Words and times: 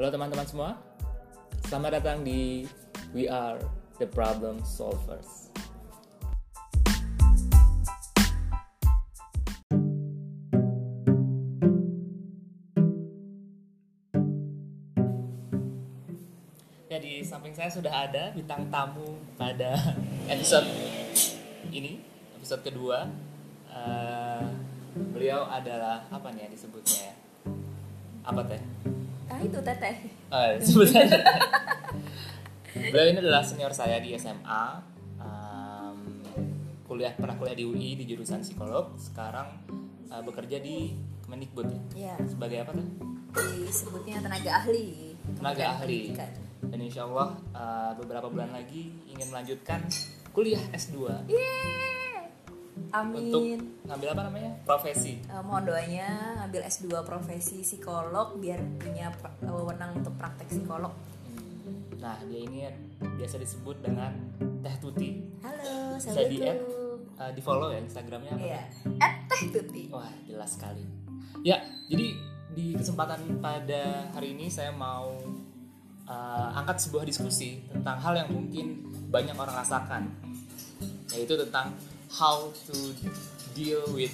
Halo 0.00 0.16
teman-teman 0.16 0.48
semua, 0.48 0.70
selamat 1.68 2.00
datang 2.00 2.24
di 2.24 2.64
We 3.12 3.28
Are 3.28 3.60
the 4.00 4.08
Problem 4.08 4.64
Solvers. 4.64 5.52
Ya 16.88 16.96
di 16.96 17.20
samping 17.20 17.52
saya 17.52 17.68
sudah 17.68 17.92
ada 17.92 18.32
bintang 18.32 18.72
tamu 18.72 19.20
pada 19.36 19.76
episode 20.32 20.64
ini, 21.76 22.00
episode 22.40 22.64
kedua. 22.64 23.04
Eh, 23.68 24.44
beliau 25.12 25.44
adalah 25.44 26.08
apa 26.08 26.32
nih 26.32 26.48
yang 26.48 26.56
disebutnya 26.56 27.12
ya? 27.12 27.14
Apa 28.24 28.48
teh? 28.48 28.64
Ah 29.30 29.38
itu 29.38 29.58
teteh. 29.62 29.96
Oh, 30.28 30.50
sebenarnya. 30.58 31.22
Beliau 32.70 33.06
ini 33.14 33.18
adalah 33.22 33.42
senior 33.46 33.70
saya 33.70 34.02
di 34.02 34.14
SMA. 34.18 34.64
Um, 35.22 35.98
kuliah 36.86 37.14
pernah 37.14 37.38
kuliah 37.38 37.54
di 37.54 37.64
UI 37.66 37.94
di 37.94 38.04
jurusan 38.10 38.42
psikolog. 38.42 38.98
Sekarang 38.98 39.62
uh, 40.10 40.22
bekerja 40.26 40.58
di 40.58 40.94
Kemendikbud 41.26 41.66
ya. 41.70 41.80
Ya, 42.10 42.14
Sebagai 42.26 42.66
apa 42.66 42.74
tuh? 42.74 42.86
disebutnya 43.30 44.18
tenaga 44.18 44.50
ahli. 44.66 45.14
Tenaga 45.38 45.38
Kementerian 45.38 45.74
ahli. 45.78 45.98
Pendidikan. 46.10 46.30
Dan 46.60 46.78
insya 46.82 47.02
Allah 47.06 47.28
uh, 47.54 47.92
beberapa 47.94 48.26
bulan 48.26 48.50
lagi 48.50 48.90
ingin 49.06 49.30
melanjutkan 49.30 49.86
kuliah 50.34 50.60
S2 50.74 51.26
Yeay. 51.30 51.99
Untuk 52.88 53.42
Amin. 53.44 53.60
ngambil 53.84 54.08
apa 54.16 54.22
namanya? 54.26 54.50
Profesi. 54.64 55.20
Eh, 55.20 55.42
mohon 55.44 55.68
doanya 55.68 56.40
ambil 56.48 56.64
S2 56.64 57.04
profesi 57.04 57.60
psikolog 57.60 58.40
biar 58.40 58.60
punya 58.80 59.12
eh, 59.12 59.52
wewenang 59.52 60.00
untuk 60.00 60.16
praktek 60.16 60.48
psikolog. 60.48 60.92
Nah, 62.00 62.16
dia 62.24 62.40
ini 62.40 62.64
biasa 63.00 63.36
disebut 63.36 63.84
dengan 63.84 64.16
Teh 64.64 64.76
Tuti. 64.80 65.20
Halo, 65.44 66.00
Bisa 66.00 66.24
di 66.24 66.40
add, 66.40 66.80
uh, 67.20 67.30
di 67.36 67.40
follow 67.44 67.68
ya 67.68 67.78
Instagramnya 67.84 68.32
apa? 68.32 68.44
Iya, 68.44 68.62
at 68.96 69.14
teh 69.28 69.42
tuti. 69.52 69.92
Wah, 69.92 70.08
jelas 70.24 70.56
sekali. 70.56 70.84
Ya, 71.44 71.60
jadi 71.92 72.16
di 72.56 72.74
kesempatan 72.74 73.38
pada 73.38 74.10
hari 74.16 74.34
ini 74.34 74.48
saya 74.48 74.72
mau 74.72 75.14
uh, 76.08 76.48
angkat 76.56 76.88
sebuah 76.88 77.04
diskusi 77.04 77.62
tentang 77.68 78.00
hal 78.00 78.16
yang 78.16 78.28
mungkin 78.32 78.88
banyak 79.12 79.36
orang 79.36 79.56
rasakan, 79.60 80.02
yaitu 81.12 81.36
tentang 81.36 81.76
how 82.10 82.50
to 82.66 82.76
deal 83.54 83.82
with 83.94 84.12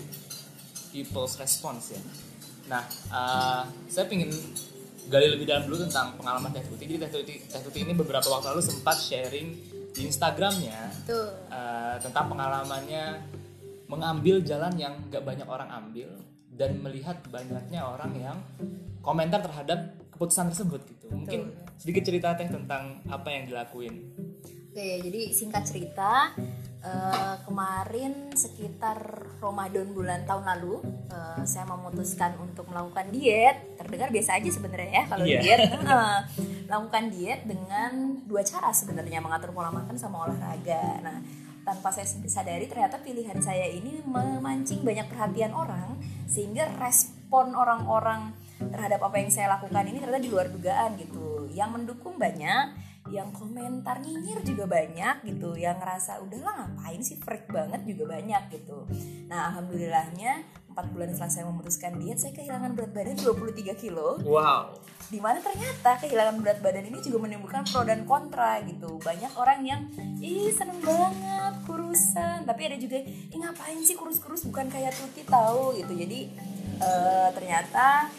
people's 0.93 1.37
response 1.41 1.97
ya. 1.97 2.03
Nah, 2.67 2.83
uh, 3.13 3.63
saya 3.87 4.11
ingin 4.11 4.33
gali 5.07 5.31
lebih 5.31 5.47
dalam 5.47 5.71
dulu 5.71 5.87
tentang 5.87 6.19
pengalaman 6.19 6.51
Teh 6.51 6.67
Tuti. 6.67 6.85
Jadi 6.85 6.99
Teh 6.99 7.11
Tuti, 7.11 7.35
Teh 7.47 7.63
Tuti 7.63 7.79
ini 7.87 7.95
beberapa 7.95 8.27
waktu 8.27 8.53
lalu 8.53 8.63
sempat 8.63 8.99
sharing 8.99 9.55
di 9.95 10.01
Instagramnya 10.05 10.93
Tuh. 11.07 11.31
uh, 11.49 11.97
tentang 12.03 12.27
pengalamannya 12.29 13.23
mengambil 13.87 14.43
jalan 14.43 14.75
yang 14.75 14.99
gak 15.09 15.23
banyak 15.23 15.47
orang 15.47 15.71
ambil 15.71 16.11
dan 16.51 16.81
melihat 16.83 17.17
banyaknya 17.31 17.81
orang 17.87 18.13
yang 18.19 18.39
komentar 19.01 19.39
terhadap 19.45 19.95
keputusan 20.11 20.51
tersebut 20.51 20.81
gitu. 20.91 21.07
Mungkin 21.13 21.55
sedikit 21.79 22.03
cerita 22.03 22.35
teh 22.35 22.49
tentang 22.49 22.99
apa 23.07 23.29
yang 23.31 23.47
dilakuin. 23.47 23.95
Oke, 24.73 25.01
jadi 25.05 25.21
singkat 25.33 25.65
cerita, 25.69 26.35
eh, 26.83 27.35
kemarin 27.45 28.33
sekitar 28.33 28.99
Ramadan 29.39 29.93
bulan 29.93 30.25
tahun 30.25 30.45
lalu, 30.57 30.83
eh, 31.09 31.43
saya 31.45 31.65
memutuskan 31.67 32.37
untuk 32.37 32.69
melakukan 32.69 33.09
diet. 33.11 33.77
Terdengar 33.79 34.11
biasa 34.11 34.37
aja 34.37 34.51
sebenarnya 34.51 34.91
ya 34.91 35.05
kalau 35.09 35.25
Iya. 35.25 35.41
diet. 35.41 35.61
Eh, 35.87 36.21
melakukan 36.67 37.05
diet 37.15 37.41
dengan 37.47 37.93
dua 38.27 38.43
cara 38.43 38.75
sebenarnya 38.75 39.23
mengatur 39.23 39.55
pola 39.55 39.71
makan 39.71 39.95
sama 39.95 40.27
olahraga. 40.27 40.99
Nah, 40.99 41.23
tanpa 41.63 41.91
saya 41.91 42.07
sadari 42.07 42.67
ternyata 42.67 43.03
pilihan 43.03 43.39
saya 43.43 43.67
ini 43.67 43.99
memancing 44.07 44.87
banyak 44.87 45.07
perhatian 45.11 45.51
orang 45.51 45.99
sehingga 46.27 46.71
respon 46.79 47.55
orang-orang 47.55 48.31
terhadap 48.59 49.03
apa 49.03 49.19
yang 49.19 49.31
saya 49.31 49.51
lakukan 49.51 49.83
ini 49.83 49.99
ternyata 49.99 50.23
di 50.23 50.31
luar 50.31 50.47
dugaan 50.47 50.95
gitu. 50.99 51.51
Yang 51.51 51.71
mendukung 51.75 52.15
banyak, 52.19 52.65
yang 53.13 53.31
komentar 53.31 54.03
nyinyir 54.03 54.43
juga 54.43 54.65
banyak 54.67 55.23
gitu 55.27 55.55
yang 55.55 55.79
ngerasa 55.79 56.21
udahlah 56.23 56.67
ngapain 56.67 57.01
sih 57.03 57.19
freak 57.21 57.47
banget? 57.51 57.83
juga 57.87 58.19
banyak 58.19 58.43
gitu. 58.51 58.87
Nah 59.31 59.53
alhamdulillahnya 59.53 60.43
4 60.75 60.93
bulan 60.93 61.09
setelah 61.15 61.33
saya 61.33 61.45
memutuskan 61.49 61.97
diet 61.97 62.19
saya 62.21 62.37
kehilangan 62.37 62.77
berat 62.77 62.93
badan 62.93 63.17
23 63.17 63.79
kilo. 63.79 64.21
Wow. 64.27 64.77
di 65.07 65.23
mana 65.23 65.39
ternyata 65.39 66.03
kehilangan 66.03 66.43
berat 66.43 66.59
badan 66.59 66.83
ini 66.91 66.99
juga 66.99 67.23
menimbulkan 67.23 67.63
pro 67.63 67.87
dan 67.87 68.03
kontra 68.03 68.59
gitu. 68.67 68.99
Banyak 68.99 69.39
orang 69.39 69.63
yang 69.63 69.81
ih 70.19 70.51
seneng 70.51 70.83
banget 70.83 71.55
kurusan. 71.63 72.43
Tapi 72.43 72.61
ada 72.67 72.77
juga 72.77 72.99
ih 73.07 73.39
ngapain 73.39 73.79
sih 73.87 73.95
kurus-kurus? 73.95 74.43
Bukan 74.51 74.67
kayak 74.67 74.99
tuti 74.99 75.23
tahu? 75.23 75.79
Gitu. 75.79 75.95
Jadi 75.95 76.35
eh, 76.83 77.29
ternyata 77.31 78.11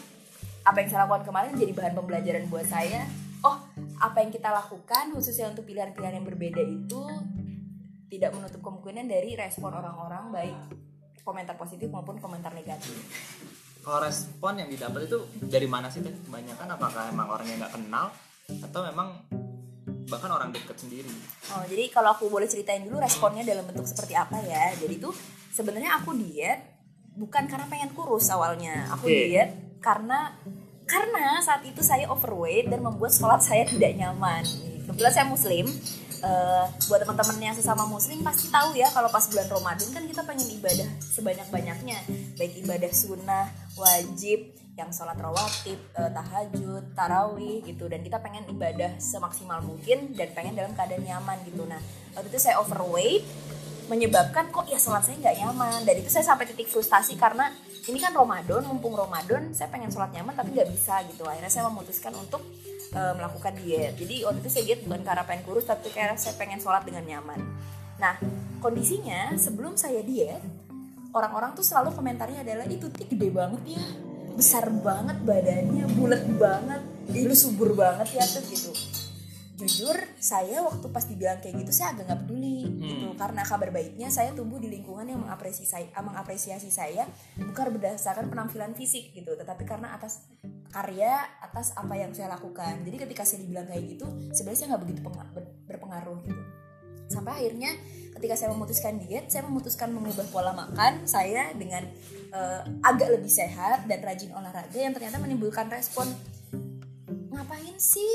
apa 0.68 0.76
yang 0.84 0.88
saya 0.92 1.00
lakukan 1.08 1.24
kemarin 1.24 1.56
jadi 1.56 1.72
bahan 1.72 1.94
pembelajaran 1.96 2.44
buat 2.52 2.68
saya 2.68 3.08
oh 3.40 3.56
apa 3.98 4.22
yang 4.22 4.30
kita 4.30 4.50
lakukan 4.54 5.10
khususnya 5.14 5.50
untuk 5.50 5.66
pilihan-pilihan 5.66 6.22
yang 6.22 6.26
berbeda 6.26 6.62
itu 6.62 7.02
tidak 8.08 8.30
menutup 8.32 8.60
kemungkinan 8.64 9.06
dari 9.10 9.36
respon 9.36 9.74
orang-orang 9.74 10.32
baik 10.32 10.58
komentar 11.26 11.60
positif 11.60 11.92
maupun 11.92 12.16
komentar 12.22 12.54
negatif 12.56 12.96
Kalau 13.84 14.04
respon 14.04 14.60
yang 14.60 14.68
didapat 14.68 15.08
itu 15.08 15.16
dari 15.48 15.64
mana 15.64 15.88
sih 15.88 16.04
teh? 16.04 16.12
Kebanyakan 16.12 16.76
apakah 16.76 17.08
emang 17.08 17.28
orang 17.32 17.46
yang 17.48 17.56
nggak 17.62 17.72
kenal 17.72 18.12
atau 18.60 18.80
memang 18.84 19.08
bahkan 20.08 20.28
orang 20.28 20.52
dekat 20.52 20.76
sendiri? 20.76 21.08
Oh, 21.56 21.64
jadi 21.64 21.88
kalau 21.88 22.12
aku 22.12 22.28
boleh 22.28 22.44
ceritain 22.44 22.84
dulu 22.84 23.00
responnya 23.00 23.44
dalam 23.48 23.64
bentuk 23.64 23.88
seperti 23.88 24.12
apa 24.12 24.40
ya. 24.44 24.76
Jadi 24.76 25.00
tuh 25.00 25.16
sebenarnya 25.52 26.00
aku 26.00 26.12
diet 26.16 26.60
bukan 27.16 27.48
karena 27.48 27.64
pengen 27.64 27.96
kurus 27.96 28.28
awalnya. 28.28 28.92
Aku 28.92 29.08
Oke. 29.08 29.32
diet 29.32 29.50
karena 29.80 30.36
karena 30.88 31.36
saat 31.44 31.62
itu 31.68 31.84
saya 31.84 32.08
overweight 32.08 32.72
dan 32.72 32.80
membuat 32.80 33.12
sholat 33.12 33.44
saya 33.44 33.68
tidak 33.68 33.92
nyaman. 33.94 34.42
Kebetulan 34.88 35.12
saya 35.12 35.26
muslim. 35.28 35.68
Eh, 36.18 36.64
buat 36.90 36.98
teman-teman 36.98 37.38
yang 37.38 37.54
sesama 37.54 37.86
muslim 37.86 38.26
pasti 38.26 38.50
tahu 38.50 38.74
ya 38.74 38.90
kalau 38.90 39.06
pas 39.06 39.22
bulan 39.30 39.46
Ramadan 39.46 39.86
kan 39.94 40.02
kita 40.02 40.26
pengen 40.26 40.50
ibadah 40.50 40.90
sebanyak-banyaknya 40.98 41.94
baik 42.34 42.58
ibadah 42.58 42.90
sunnah 42.90 43.46
wajib 43.78 44.50
yang 44.74 44.90
sholat 44.90 45.14
rawatib 45.14 45.78
eh, 45.78 46.10
tahajud 46.10 46.90
tarawih 46.98 47.62
gitu 47.62 47.86
dan 47.86 48.02
kita 48.02 48.18
pengen 48.18 48.42
ibadah 48.50 48.98
semaksimal 48.98 49.62
mungkin 49.62 50.10
dan 50.18 50.34
pengen 50.34 50.58
dalam 50.58 50.74
keadaan 50.74 51.06
nyaman 51.06 51.38
gitu 51.46 51.62
nah 51.70 51.78
waktu 52.18 52.34
itu 52.34 52.38
saya 52.42 52.58
overweight 52.66 53.22
menyebabkan 53.88 54.52
kok 54.52 54.68
ya 54.68 54.76
sholat 54.76 55.02
saya 55.04 55.16
nggak 55.18 55.36
nyaman. 55.44 55.80
Dan 55.82 55.94
itu 55.98 56.08
saya 56.12 56.24
sampai 56.24 56.44
titik 56.48 56.68
frustasi 56.68 57.16
karena 57.16 57.50
ini 57.88 57.98
kan 57.98 58.12
Ramadan 58.12 58.62
mumpung 58.68 58.92
Ramadan 58.94 59.56
saya 59.56 59.72
pengen 59.72 59.88
sholat 59.88 60.12
nyaman 60.12 60.36
tapi 60.36 60.52
nggak 60.54 60.68
bisa 60.70 61.02
gitu. 61.08 61.24
Akhirnya 61.24 61.50
saya 61.50 61.66
memutuskan 61.72 62.12
untuk 62.14 62.44
eh, 62.92 63.12
melakukan 63.16 63.52
diet. 63.58 63.96
Jadi 63.96 64.28
waktu 64.28 64.38
itu 64.44 64.50
saya 64.52 64.64
diet 64.68 64.80
bukan 64.84 65.00
karena 65.02 65.24
pengen 65.24 65.42
kurus 65.48 65.64
tapi 65.66 65.88
karena 65.90 66.14
saya 66.14 66.36
pengen 66.36 66.60
sholat 66.60 66.84
dengan 66.84 67.04
nyaman. 67.08 67.40
Nah 67.98 68.14
kondisinya 68.62 69.34
sebelum 69.34 69.74
saya 69.74 70.04
diet 70.04 70.44
orang-orang 71.16 71.56
tuh 71.56 71.64
selalu 71.64 71.96
komentarnya 71.96 72.44
adalah 72.44 72.68
itu 72.68 72.92
tuh 72.92 73.04
gede 73.08 73.28
banget 73.32 73.80
ya. 73.80 73.84
Besar 74.38 74.70
banget 74.70 75.18
badannya 75.26 75.84
bulat 75.98 76.22
banget. 76.38 76.82
Ih, 77.10 77.24
lu 77.24 77.34
subur 77.34 77.72
banget 77.72 78.20
ya 78.20 78.24
tuh 78.28 78.44
gitu 78.52 78.87
jujur 79.58 79.98
saya 80.22 80.62
waktu 80.62 80.86
pas 80.94 81.02
dibilang 81.02 81.42
kayak 81.42 81.66
gitu 81.66 81.74
saya 81.74 81.98
agak 81.98 82.06
nggak 82.06 82.20
peduli 82.22 82.62
gitu. 82.78 83.06
Karena 83.18 83.42
kabar 83.42 83.74
baiknya 83.74 84.06
saya 84.06 84.30
tumbuh 84.30 84.62
di 84.62 84.70
lingkungan 84.70 85.02
yang 85.02 85.18
mengapresiasi 85.18 85.66
saya, 85.66 85.90
mengapresiasi 85.98 86.70
saya 86.70 87.02
bukan 87.34 87.74
berdasarkan 87.74 88.30
penampilan 88.30 88.78
fisik 88.78 89.10
gitu. 89.10 89.34
Tetapi 89.34 89.66
karena 89.66 89.98
atas 89.98 90.22
karya 90.70 91.26
atas 91.42 91.74
apa 91.74 91.98
yang 91.98 92.14
saya 92.14 92.30
lakukan. 92.38 92.86
Jadi 92.86 92.96
ketika 93.02 93.26
saya 93.26 93.42
dibilang 93.42 93.66
kayak 93.66 93.98
gitu 93.98 94.06
sebenarnya 94.30 94.58
saya 94.62 94.68
nggak 94.70 94.82
begitu 94.86 95.00
penga- 95.02 95.32
ber- 95.34 95.54
berpengaruh 95.66 96.18
gitu. 96.22 96.42
Sampai 97.10 97.32
akhirnya 97.42 97.74
ketika 98.14 98.34
saya 98.38 98.54
memutuskan 98.54 98.94
diet 99.02 99.26
saya 99.26 99.42
memutuskan 99.42 99.90
mengubah 99.90 100.26
pola 100.30 100.54
makan 100.54 101.02
saya 101.02 101.50
dengan 101.58 101.82
eh, 102.30 102.62
agak 102.86 103.10
lebih 103.10 103.30
sehat 103.30 103.90
dan 103.90 104.06
rajin 104.06 104.30
olahraga 104.30 104.78
yang 104.78 104.94
ternyata 104.94 105.18
menimbulkan 105.18 105.66
respon 105.66 106.06
ngapain 107.32 107.76
sih? 107.76 108.12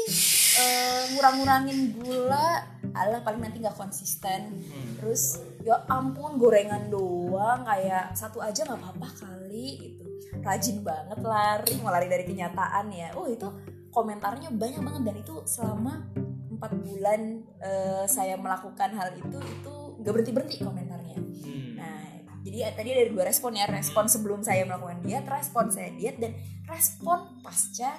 Eh, 0.60 1.02
ngurang-ngurangin 1.14 1.98
gula? 1.98 2.66
Alah 2.94 3.22
paling 3.26 3.42
nanti 3.42 3.62
nggak 3.62 3.78
konsisten. 3.78 4.62
Terus 5.02 5.42
ya 5.66 5.82
ampun 5.90 6.38
gorengan 6.38 6.90
doang. 6.90 7.66
Kayak 7.66 8.14
satu 8.14 8.42
aja 8.42 8.66
nggak 8.66 8.80
apa-apa 8.82 9.10
kali 9.26 9.68
gitu. 9.82 10.06
Rajin 10.44 10.82
banget 10.82 11.20
lari 11.22 11.74
mau 11.82 11.94
lari 11.94 12.10
dari 12.10 12.26
kenyataan 12.26 12.90
ya. 12.94 13.14
Oh 13.18 13.30
itu 13.30 13.50
komentarnya 13.94 14.54
banyak 14.54 14.82
banget. 14.82 15.04
Dan 15.10 15.16
itu 15.22 15.36
selama 15.46 16.10
empat 16.54 16.72
bulan 16.80 17.22
eh, 17.62 18.06
saya 18.06 18.38
melakukan 18.38 18.94
hal 18.94 19.10
itu 19.18 19.38
itu 19.42 19.74
nggak 20.02 20.14
berhenti 20.14 20.34
berhenti 20.34 20.58
komentarnya. 20.62 21.18
Hmm. 21.18 21.70
Nah, 21.80 22.02
jadi 22.44 22.76
tadi 22.76 22.90
ada 22.92 23.10
dua 23.10 23.24
respon 23.26 23.56
ya, 23.56 23.66
respon 23.72 24.06
sebelum 24.06 24.44
saya 24.44 24.68
melakukan 24.68 25.00
diet, 25.02 25.26
respon 25.26 25.72
saya 25.72 25.90
diet 25.96 26.20
dan 26.20 26.36
respon 26.68 27.40
pasca 27.40 27.96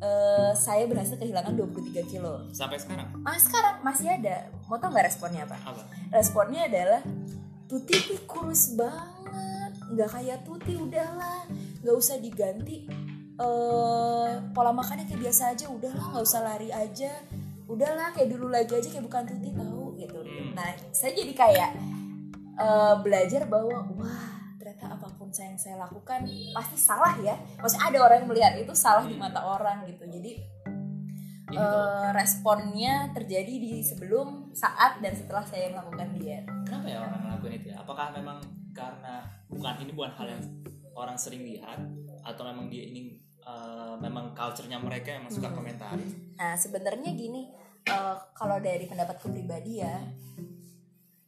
eh, 0.00 0.52
saya 0.52 0.84
berhasil 0.84 1.16
kehilangan 1.16 1.56
23 1.56 2.04
kilo. 2.10 2.44
Sampai 2.52 2.76
sekarang? 2.76 3.08
Ah 3.24 3.38
sekarang 3.40 3.80
masih 3.80 4.12
ada. 4.12 4.52
Mau 4.68 4.76
tau 4.76 4.92
nggak 4.92 5.06
responnya 5.08 5.48
apa? 5.48 5.56
Apa? 5.62 5.82
responnya 6.12 6.68
adalah 6.68 7.02
Tuti 7.66 7.98
tuh 7.98 8.20
kurus 8.30 8.78
banget. 8.78 9.72
Nggak 9.90 10.08
kayak 10.12 10.38
Tuti 10.46 10.78
udahlah. 10.78 11.42
Nggak 11.82 11.96
usah 11.96 12.16
diganti. 12.22 12.86
Eh 13.36 14.32
pola 14.54 14.70
makannya 14.70 15.08
kayak 15.10 15.22
biasa 15.26 15.56
aja. 15.56 15.66
Udahlah 15.66 16.14
nggak 16.14 16.24
usah 16.24 16.40
lari 16.46 16.70
aja. 16.70 17.10
Udahlah 17.66 18.14
kayak 18.14 18.30
dulu 18.30 18.46
lagi 18.46 18.70
aja 18.78 18.86
kayak 18.86 19.04
bukan 19.04 19.22
Tuti 19.26 19.50
tahu 19.50 19.98
gitu. 19.98 20.20
Hmm. 20.22 20.52
nah 20.52 20.70
saya 20.92 21.16
jadi 21.16 21.32
kayak 21.32 21.70
eh, 22.54 22.94
belajar 23.00 23.48
bahwa 23.48 23.82
wah 23.96 24.35
apa 25.26 25.32
pun 25.32 25.34
saya 25.34 25.48
yang 25.50 25.58
saya 25.58 25.76
lakukan 25.82 26.20
pasti 26.54 26.76
salah 26.78 27.14
ya 27.18 27.34
maksudnya 27.58 27.90
ada 27.90 27.98
orang 28.06 28.16
yang 28.22 28.30
melihat 28.30 28.52
itu 28.54 28.72
salah 28.78 29.02
di 29.02 29.18
mata 29.18 29.42
orang 29.42 29.82
gitu 29.90 30.06
jadi 30.06 30.38
eh, 31.50 32.08
responnya 32.14 33.10
terjadi 33.10 33.54
di 33.58 33.82
sebelum 33.82 34.54
saat 34.54 35.02
dan 35.02 35.10
setelah 35.18 35.42
saya 35.42 35.74
melakukan 35.74 36.14
diet 36.14 36.44
kenapa 36.62 36.86
ya 36.86 36.98
orang 37.02 37.20
ngelakuin 37.26 37.54
itu 37.58 37.66
ya? 37.74 37.76
Apakah 37.82 38.14
memang 38.14 38.38
karena 38.70 39.24
bukan 39.50 39.74
ini 39.82 39.92
bukan 39.96 40.12
hal 40.14 40.26
yang 40.30 40.42
orang 40.94 41.16
sering 41.18 41.42
lihat 41.42 41.80
atau 42.22 42.42
memang 42.46 42.70
dia 42.70 42.86
ini 42.86 43.18
eh, 43.42 43.94
memang 44.02 44.34
culture-nya 44.34 44.78
mereka 44.78 45.10
yang 45.14 45.26
suka 45.26 45.50
Hmm. 45.50 45.58
komentarin? 45.58 46.34
Nah 46.34 46.58
sebenarnya 46.58 47.10
gini, 47.14 47.50
eh, 47.86 48.16
kalau 48.34 48.58
dari 48.58 48.86
pendapatku 48.86 49.30
pribadi 49.30 49.82
ya, 49.82 50.02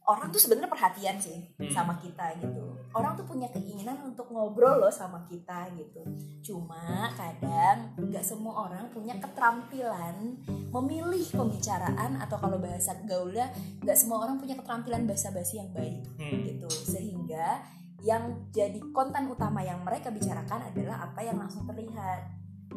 orang 0.09 0.33
tuh 0.33 0.41
sebenarnya 0.41 0.73
perhatian 0.73 1.21
sih 1.21 1.37
Hmm. 1.53 1.69
sama 1.69 1.93
kita 2.01 2.33
gitu. 2.41 2.65
Orang 2.89 3.13
tuh 3.13 3.21
punya 3.21 3.45
keinginan 3.53 4.01
untuk 4.01 4.33
ngobrol 4.33 4.81
loh 4.81 4.89
sama 4.89 5.21
kita 5.29 5.69
gitu. 5.77 6.01
Cuma 6.41 7.13
kadang 7.13 7.93
nggak 7.93 8.25
semua 8.25 8.65
orang 8.65 8.89
punya 8.89 9.13
keterampilan 9.21 10.41
memilih 10.73 11.21
pembicaraan 11.29 12.17
atau 12.17 12.41
kalau 12.41 12.57
bahasa 12.57 12.97
gaulnya 13.05 13.53
nggak 13.85 13.93
semua 13.93 14.25
orang 14.25 14.41
punya 14.41 14.57
keterampilan 14.57 15.05
basa-basi 15.05 15.61
yang 15.61 15.69
baik 15.69 16.01
Hmm. 16.17 16.41
gitu. 16.41 16.67
Sehingga 16.67 17.61
yang 18.01 18.49
jadi 18.49 18.81
konten 18.89 19.29
utama 19.29 19.61
yang 19.61 19.85
mereka 19.85 20.09
bicarakan 20.09 20.73
adalah 20.73 21.05
apa 21.05 21.21
yang 21.21 21.37
langsung 21.37 21.69
terlihat. 21.69 22.25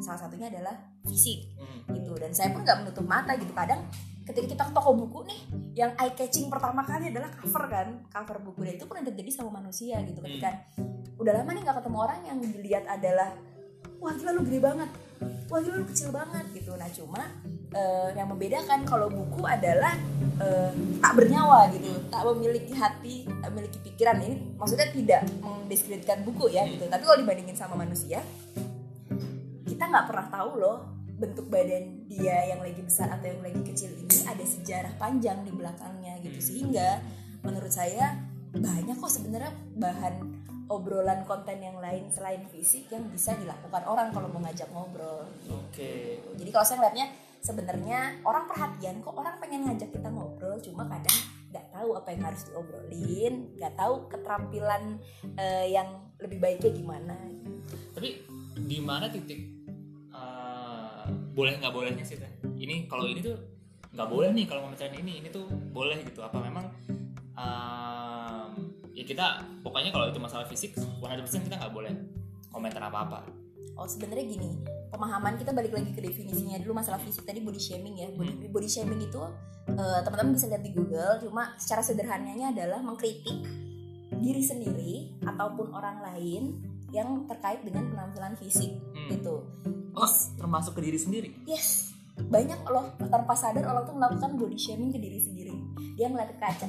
Salah 0.01 0.21
satunya 0.21 0.53
adalah 0.53 0.77
fisik 1.03 1.57
Hmm. 1.57 1.97
gitu 1.97 2.13
dan 2.17 2.33
saya 2.33 2.53
pun 2.53 2.61
nggak 2.61 2.85
menutup 2.85 3.05
mata 3.05 3.33
gitu 3.35 3.53
kadang 3.53 3.81
ketika 4.23 4.47
kita 4.55 4.63
ke 4.71 4.73
toko 4.73 4.91
buku 4.95 5.19
nih 5.27 5.41
yang 5.83 5.91
eye 5.99 6.15
catching 6.15 6.47
pertama 6.47 6.87
kali 6.87 7.11
adalah 7.11 7.31
cover 7.35 7.65
kan. 7.67 7.89
Cover 8.09 8.39
buku 8.45 8.61
dan 8.67 8.75
itu 8.79 8.85
pun 8.87 9.03
terjadi 9.03 9.31
sama 9.33 9.59
manusia 9.59 9.99
gitu. 10.07 10.23
Ketika 10.23 10.51
udah 11.19 11.33
lama 11.43 11.51
nih 11.55 11.63
nggak 11.67 11.77
ketemu 11.83 11.99
orang 11.99 12.21
yang 12.27 12.39
dilihat 12.39 12.85
adalah 12.87 13.31
wah 13.99 14.13
gila 14.15 14.31
lu 14.37 14.43
gede 14.47 14.61
banget. 14.63 14.91
Wah 15.51 15.61
gila 15.63 15.77
lu 15.83 15.87
kecil 15.91 16.09
banget 16.15 16.45
gitu. 16.55 16.71
Nah 16.79 16.89
cuma 16.95 17.23
eh, 17.75 18.09
yang 18.15 18.29
membedakan 18.31 18.87
kalau 18.87 19.11
buku 19.11 19.43
adalah 19.43 19.95
eh, 20.39 20.71
tak 21.03 21.13
bernyawa 21.19 21.73
gitu. 21.75 21.91
Tak 22.07 22.23
memiliki 22.31 22.73
hati 22.79 23.27
tak 23.27 23.49
memiliki 23.51 23.79
pikiran. 23.83 24.23
Ini 24.23 24.37
maksudnya 24.55 24.89
tidak 24.95 25.23
mendiskreditkan 25.43 26.23
buku 26.23 26.53
ya 26.55 26.63
gitu. 26.71 26.87
Tapi 26.87 27.03
kalau 27.03 27.19
dibandingin 27.19 27.59
sama 27.59 27.75
manusia 27.75 28.23
kita 29.67 29.89
nggak 29.89 30.07
pernah 30.15 30.27
tahu 30.31 30.53
loh 30.63 30.79
bentuk 31.23 31.47
badan 31.47 32.03
dia 32.11 32.51
yang 32.51 32.59
lagi 32.59 32.83
besar 32.83 33.07
atau 33.15 33.31
yang 33.31 33.43
lagi 33.47 33.63
kecil 33.63 33.95
ini 33.95 34.12
ada 34.33 34.45
sejarah 34.45 34.93
panjang 34.97 35.45
di 35.45 35.53
belakangnya 35.53 36.19
gitu. 36.25 36.39
Sehingga 36.41 37.01
menurut 37.45 37.73
saya 37.73 38.17
banyak 38.53 38.97
kok 39.01 39.13
sebenarnya 39.13 39.53
bahan 39.81 40.15
obrolan 40.73 41.25
konten 41.29 41.61
yang 41.61 41.77
lain 41.81 42.09
selain 42.09 42.49
fisik 42.49 42.89
yang 42.89 43.05
bisa 43.13 43.37
dilakukan 43.37 43.83
orang 43.85 44.09
kalau 44.13 44.29
mau 44.33 44.41
ngajak 44.45 44.69
ngobrol. 44.73 45.29
Oke. 45.49 46.21
jadi 46.37 46.51
kalau 46.53 46.65
saya 46.65 46.77
ngeliatnya 46.81 47.07
sebenarnya 47.43 47.99
orang 48.23 48.45
perhatian 48.49 49.03
kok. 49.03 49.13
Orang 49.13 49.37
pengen 49.43 49.69
ngajak 49.69 49.91
kita 49.91 50.09
ngobrol 50.09 50.57
cuma 50.63 50.87
kadang 50.89 51.19
nggak 51.53 51.67
tahu 51.69 51.91
apa 51.93 52.09
yang 52.17 52.23
harus 52.25 52.43
diobrolin 52.49 53.35
nggak 53.61 53.75
tahu 53.77 53.95
keterampilan 54.09 54.83
eh, 55.37 55.67
yang 55.69 55.89
lebih 56.23 56.39
baiknya 56.41 56.73
gimana. 56.73 57.17
Tapi 57.93 58.25
di 58.57 58.79
mana 58.81 59.13
titik 59.13 59.41
eh, 60.09 61.05
boleh 61.37 61.53
nggak 61.61 61.75
bolehnya 61.75 62.05
sih 62.07 62.17
teh? 62.17 62.33
Ini 62.57 62.89
kalau 62.89 63.05
ini 63.05 63.21
tuh 63.21 63.52
nggak 63.93 64.09
boleh 64.09 64.33
nih 64.33 64.45
kalau 64.49 64.65
ngomongin 64.65 65.05
ini, 65.05 65.21
ini 65.21 65.29
tuh 65.29 65.45
boleh 65.49 66.01
gitu. 66.05 66.25
Apa 66.25 66.41
memang 66.41 66.65
em, 67.37 68.51
ya 68.93 69.05
kita 69.05 69.45
pokoknya 69.61 69.93
kalau 69.93 70.09
itu 70.09 70.21
masalah 70.21 70.45
fisik 70.49 70.77
100% 70.77 71.47
kita 71.49 71.57
nggak 71.61 71.73
boleh 71.73 71.93
komentar 72.49 72.81
apa-apa. 72.85 73.25
Oh 73.73 73.89
sebenarnya 73.89 74.29
gini, 74.29 74.61
pemahaman 74.93 75.41
kita 75.41 75.53
balik 75.57 75.73
lagi 75.73 75.97
ke 75.97 76.01
definisinya 76.05 76.61
dulu 76.61 76.77
masalah 76.77 77.01
fisik 77.01 77.25
tadi 77.25 77.41
body 77.41 77.61
shaming 77.61 77.97
ya. 77.97 78.09
Body, 78.13 78.49
body 78.49 78.69
shaming 78.69 79.01
itu 79.01 79.23
eh, 79.69 80.01
teman-teman 80.05 80.37
bisa 80.37 80.49
lihat 80.53 80.61
di 80.61 80.73
Google, 80.77 81.17
cuma 81.25 81.57
secara 81.57 81.81
sederhananya 81.81 82.53
adalah 82.53 82.85
mengkritik 82.85 83.45
diri 84.13 84.43
sendiri 84.45 84.93
ataupun 85.25 85.73
orang 85.73 86.05
lain 86.05 86.61
yang 86.93 87.25
terkait 87.25 87.65
dengan 87.65 87.89
penampilan 87.89 88.37
fisik 88.37 88.77
Hmm. 88.93 89.09
gitu. 89.09 89.41
Oh, 89.97 90.09
termasuk 90.37 90.77
ke 90.77 90.85
diri 90.85 91.01
sendiri. 91.01 91.29
Yes, 91.49 91.92
banyak 92.33 92.61
loh 92.65 92.97
tanpa 93.13 93.37
sadar 93.37 93.61
orang 93.69 93.85
tuh 93.85 93.93
melakukan 93.93 94.31
body 94.41 94.57
shaming 94.57 94.89
ke 94.89 94.97
diri 94.97 95.21
sendiri. 95.21 95.53
Dia 96.01 96.09
ngeliat 96.09 96.33
ke 96.33 96.37
kaca, 96.41 96.67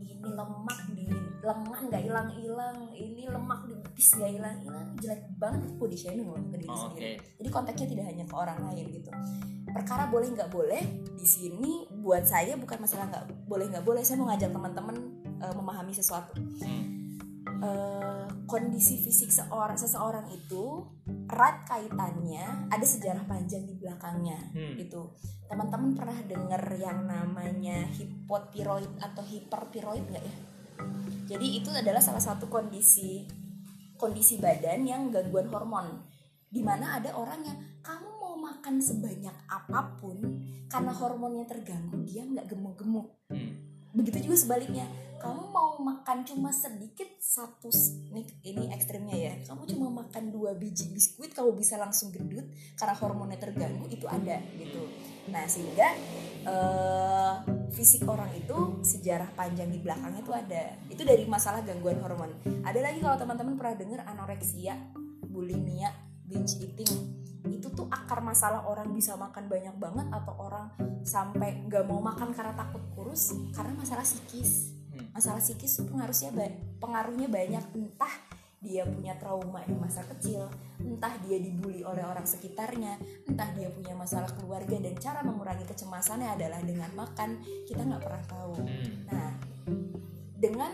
ini 0.00 0.16
lemak 0.24 0.78
di 0.96 1.04
lengan 1.44 1.82
nggak 1.92 2.02
hilang-hilang, 2.08 2.78
ini 2.96 3.28
lemak 3.28 3.68
di 3.68 3.76
betis 3.76 4.16
nggak 4.16 4.32
hilang-hilang, 4.40 4.86
jelek 4.96 5.22
banget 5.36 5.60
body 5.76 5.96
shaming 6.00 6.26
loh 6.32 6.40
ke 6.48 6.56
diri 6.56 6.72
Oh, 6.72 6.80
sendiri. 6.88 7.12
Jadi 7.36 7.48
konteksnya 7.52 7.86
tidak 7.92 8.04
hanya 8.08 8.24
ke 8.24 8.34
orang 8.34 8.58
lain 8.72 8.86
gitu. 8.96 9.12
Perkara 9.68 10.08
boleh 10.08 10.32
nggak 10.32 10.48
boleh 10.48 10.82
di 11.04 11.26
sini 11.28 11.84
buat 12.00 12.24
saya 12.24 12.56
bukan 12.56 12.80
masalah 12.80 13.12
nggak 13.12 13.24
boleh 13.44 13.68
nggak 13.68 13.84
boleh. 13.84 14.00
Saya 14.00 14.16
mau 14.24 14.32
ngajak 14.32 14.56
teman-teman 14.56 14.96
eh, 15.36 15.52
memahami 15.52 15.92
sesuatu. 15.92 16.32
Hmm. 16.64 16.95
Eh, 17.56 18.26
kondisi 18.44 19.00
fisik 19.00 19.32
seorang 19.32 19.80
seseorang 19.80 20.28
itu 20.28 20.84
erat 21.24 21.64
kaitannya 21.64 22.68
ada 22.68 22.84
sejarah 22.84 23.24
panjang 23.24 23.64
di 23.64 23.74
belakangnya 23.80 24.36
Hmm. 24.52 24.76
gitu 24.76 25.08
teman-teman 25.48 25.96
pernah 25.96 26.20
dengar 26.20 26.62
yang 26.76 27.08
namanya 27.08 27.88
hipotiroid 27.90 29.00
atau 29.00 29.24
hipertiroid 29.24 30.04
nggak 30.04 30.20
ya 30.20 30.36
jadi 31.32 31.46
itu 31.48 31.72
adalah 31.72 31.98
salah 31.98 32.20
satu 32.20 32.46
kondisi 32.46 33.24
kondisi 33.96 34.36
badan 34.36 34.84
yang 34.84 35.08
gangguan 35.08 35.48
hormon 35.48 36.04
di 36.46 36.60
mana 36.60 37.00
ada 37.00 37.16
orang 37.16 37.40
yang 37.40 37.58
kamu 37.80 38.20
mau 38.20 38.36
makan 38.36 38.78
sebanyak 38.78 39.34
apa 39.48 39.96
pun 39.96 40.20
karena 40.68 40.92
hormonnya 40.92 41.48
terganggu 41.48 42.04
dia 42.04 42.22
nggak 42.22 42.52
gemuk-gemuk 42.52 43.16
Hmm. 43.32 43.75
Begitu 43.96 44.28
juga 44.28 44.36
sebaliknya. 44.36 44.84
Kamu 45.16 45.48
mau 45.48 45.72
makan 45.80 46.28
cuma 46.28 46.52
sedikit 46.52 47.08
satu 47.18 47.72
s- 47.72 47.96
ini, 48.44 48.68
ekstrimnya 48.70 49.16
ya. 49.16 49.34
Kamu 49.48 49.64
cuma 49.64 50.04
makan 50.04 50.28
dua 50.28 50.52
biji 50.52 50.92
biskuit 50.92 51.32
kamu 51.32 51.56
bisa 51.56 51.80
langsung 51.80 52.12
gendut 52.12 52.44
karena 52.76 52.94
hormonnya 52.94 53.40
terganggu 53.40 53.88
itu 53.88 54.04
ada 54.06 54.36
gitu. 54.60 54.84
Nah 55.32 55.48
sehingga 55.48 55.88
eh, 56.46 57.34
fisik 57.72 58.06
orang 58.06 58.30
itu 58.36 58.84
sejarah 58.84 59.32
panjang 59.34 59.72
di 59.72 59.80
belakangnya 59.80 60.20
itu 60.22 60.32
ada. 60.36 60.64
Itu 60.92 61.02
dari 61.02 61.24
masalah 61.26 61.64
gangguan 61.64 61.98
hormon. 62.04 62.30
Ada 62.62 62.78
lagi 62.84 63.00
kalau 63.00 63.16
teman-teman 63.16 63.56
pernah 63.56 63.74
dengar 63.74 64.00
anoreksia 64.06 64.76
bulimia 65.26 65.90
binge 66.28 66.60
eating 66.60 66.92
itu 67.50 67.68
tuh 67.72 67.86
akar 67.90 68.22
masalah 68.22 68.66
orang 68.66 68.90
bisa 68.90 69.14
makan 69.14 69.46
banyak 69.46 69.76
banget 69.78 70.06
atau 70.10 70.34
orang 70.38 70.70
sampai 71.06 71.66
nggak 71.66 71.84
mau 71.86 72.02
makan 72.02 72.34
karena 72.34 72.54
takut 72.54 72.82
kurus? 72.94 73.34
Karena 73.54 73.74
masalah 73.76 74.02
psikis. 74.02 74.74
Hmm. 74.96 75.12
masalah 75.12 75.44
psikis 75.44 75.76
tuh 75.76 75.84
pengaruhnya 75.92 76.32
ba- 76.32 76.58
pengaruhnya 76.80 77.28
banyak. 77.28 77.64
Entah 77.76 78.14
dia 78.64 78.82
punya 78.88 79.14
trauma 79.20 79.60
di 79.68 79.76
masa 79.76 80.00
kecil 80.08 80.48
entah 80.80 81.12
dia 81.22 81.36
dibully 81.36 81.84
oleh 81.84 82.02
orang 82.02 82.24
sekitarnya 82.24 82.96
entah 83.28 83.52
dia 83.52 83.68
punya 83.68 83.92
masalah 83.92 84.32
keluarga 84.32 84.80
dan 84.80 84.96
cara 84.96 85.20
mengurangi 85.20 85.68
kecemasannya 85.68 86.34
adalah 86.34 86.60
dengan 86.64 86.90
makan. 86.96 87.44
Kita 87.68 87.84
nggak 87.84 88.02
pernah 88.02 88.24
tahu. 88.24 88.54
Hmm. 88.64 88.92
Nah, 89.12 89.30
dengan 90.36 90.72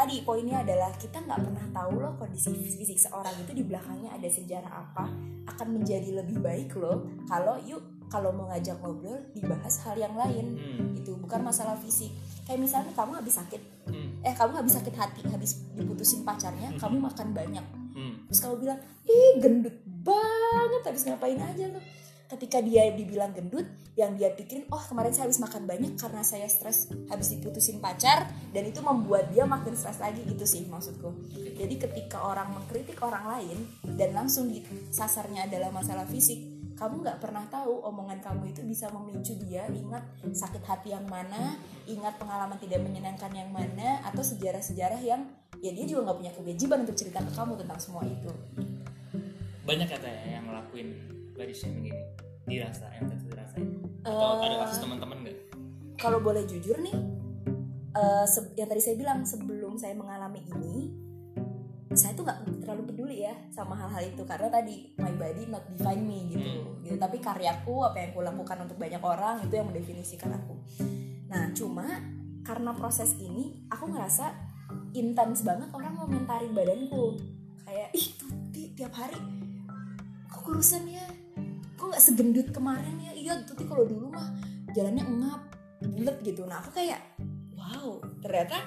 tadi 0.00 0.24
poinnya 0.24 0.64
adalah 0.64 0.88
kita 0.96 1.20
nggak 1.20 1.40
pernah 1.44 1.66
tahu 1.76 2.00
loh 2.00 2.16
kondisi 2.16 2.56
fisik 2.56 2.96
seorang 2.96 3.36
itu 3.36 3.52
di 3.52 3.60
belakangnya 3.68 4.16
ada 4.16 4.24
sejarah 4.32 4.72
apa. 4.72 5.04
Akan 5.44 5.76
menjadi 5.76 6.24
lebih 6.24 6.40
baik 6.40 6.72
loh 6.80 7.04
kalau 7.28 7.60
yuk 7.68 8.08
kalau 8.08 8.32
mau 8.32 8.48
ngajak 8.48 8.80
ngobrol 8.80 9.20
dibahas 9.36 9.84
hal 9.84 10.00
yang 10.00 10.16
lain. 10.16 10.56
Hmm. 10.56 10.96
itu 10.96 11.12
bukan 11.20 11.44
masalah 11.44 11.76
fisik. 11.76 12.08
Kayak 12.48 12.64
misalnya 12.64 12.92
kamu 12.96 13.20
habis 13.20 13.36
sakit. 13.36 13.62
Hmm. 13.92 14.08
eh 14.24 14.32
kamu 14.32 14.64
habis 14.64 14.74
sakit 14.80 14.94
hati 14.96 15.20
habis 15.28 15.60
diputusin 15.76 16.24
pacarnya 16.24 16.72
kamu 16.80 16.96
makan 16.96 17.36
banyak. 17.36 17.66
Hmm. 17.90 18.24
terus 18.32 18.40
kamu 18.40 18.54
bilang 18.64 18.80
ih 19.04 19.30
gendut 19.42 19.76
banget 19.84 20.82
habis 20.86 21.02
ngapain 21.04 21.36
aja 21.36 21.68
lo 21.68 21.80
ketika 22.30 22.62
dia 22.62 22.86
dibilang 22.94 23.34
gendut 23.34 23.66
yang 23.98 24.14
dia 24.14 24.30
pikirin 24.30 24.62
oh 24.70 24.78
kemarin 24.78 25.10
saya 25.10 25.26
habis 25.26 25.42
makan 25.42 25.66
banyak 25.66 25.98
karena 25.98 26.22
saya 26.22 26.46
stres 26.46 26.86
habis 27.10 27.34
diputusin 27.34 27.82
pacar 27.82 28.30
dan 28.54 28.62
itu 28.62 28.78
membuat 28.78 29.34
dia 29.34 29.42
makin 29.42 29.74
stres 29.74 29.98
lagi 29.98 30.22
gitu 30.22 30.46
sih 30.46 30.62
maksudku. 30.70 31.10
Jadi 31.58 31.74
ketika 31.74 32.22
orang 32.22 32.54
mengkritik 32.54 33.02
orang 33.02 33.26
lain 33.26 33.58
dan 33.98 34.14
langsung 34.14 34.46
sasarnya 34.94 35.50
adalah 35.50 35.74
masalah 35.74 36.06
fisik 36.06 36.38
kamu 36.80 37.04
nggak 37.04 37.20
pernah 37.20 37.44
tahu 37.52 37.84
omongan 37.84 38.24
kamu 38.24 38.56
itu 38.56 38.64
bisa 38.64 38.88
memicu 38.88 39.36
dia 39.44 39.68
ingat 39.68 40.00
sakit 40.32 40.64
hati 40.64 40.96
yang 40.96 41.04
mana 41.04 41.60
ingat 41.84 42.16
pengalaman 42.16 42.56
tidak 42.56 42.80
menyenangkan 42.80 43.28
yang 43.36 43.52
mana 43.52 44.00
atau 44.08 44.24
sejarah-sejarah 44.24 44.96
yang 45.04 45.28
ya 45.60 45.76
dia 45.76 45.84
juga 45.84 46.08
nggak 46.08 46.18
punya 46.24 46.32
kewajiban 46.32 46.88
untuk 46.88 46.96
cerita 46.96 47.20
ke 47.20 47.32
kamu 47.36 47.52
tentang 47.60 47.76
semua 47.76 48.00
itu. 48.08 48.32
Banyak 49.68 49.88
kata 49.92 50.08
ya 50.08 50.40
yang 50.40 50.48
ngelakuin 50.48 51.19
body 51.40 51.54
shaming 51.54 51.88
ini. 51.88 52.02
Dirasa 52.44 52.86
yang 52.92 53.06
tadi 53.06 53.24
dirasain 53.24 53.68
atau 54.00 54.40
Eh, 54.40 54.44
ada 54.44 54.56
kasus 54.64 54.78
teman-teman 54.78 55.18
nggak? 55.22 55.38
kalau 55.96 56.16
boleh 56.18 56.44
jujur 56.44 56.80
nih 56.80 56.96
se- 58.24 58.52
yang 58.54 58.64
tadi 58.64 58.80
saya 58.80 58.96
bilang 58.96 59.20
sebelum 59.22 59.76
saya 59.76 59.92
mengalami 59.92 60.40
ini 60.48 60.88
saya 61.90 62.14
tuh 62.14 62.22
nggak 62.22 62.62
terlalu 62.62 62.82
peduli 62.86 63.16
ya 63.20 63.34
sama 63.50 63.74
hal-hal 63.74 64.06
itu. 64.06 64.22
Karena 64.22 64.46
tadi 64.48 64.94
my 64.96 65.10
body 65.12 65.42
not 65.46 65.66
define 65.68 66.00
me 66.00 66.30
gitu. 66.30 66.62
Gitu. 66.80 66.96
Tapi 66.96 67.18
karyaku 67.18 67.82
apa 67.82 67.96
yang 67.98 68.10
aku 68.10 68.20
lakukan 68.22 68.58
untuk 68.62 68.78
banyak 68.78 69.02
orang 69.02 69.42
itu 69.42 69.54
yang 69.54 69.66
mendefinisikan 69.66 70.30
aku. 70.32 70.54
Nah 71.26 71.50
cuma 71.50 71.86
karena 72.40 72.70
proses 72.72 73.18
ini 73.18 73.66
aku 73.68 73.90
ngerasa 73.90 74.32
intens 74.92 75.42
banget 75.42 75.66
orang 75.70 75.98
ngomentarin 75.98 76.54
badanku. 76.54 77.18
Kayak 77.62 77.90
ih 77.92 78.06
Tuti 78.16 78.62
tiap 78.72 78.94
hari 78.94 79.18
kok 80.26 80.46
kurusan 80.46 80.86
ya 80.86 81.04
kok 81.80 81.88
nggak 81.88 82.04
segendut 82.04 82.48
kemarin 82.52 83.00
ya? 83.00 83.12
Iya 83.16 83.32
Tuti 83.48 83.64
kalau 83.64 83.88
dulu 83.88 84.12
mah 84.12 84.28
jalannya 84.76 85.00
engap 85.08 85.40
bulat 85.80 86.20
gitu. 86.20 86.44
Nah 86.44 86.60
aku 86.60 86.76
kayak 86.76 87.00
wow 87.56 88.04
ternyata 88.20 88.60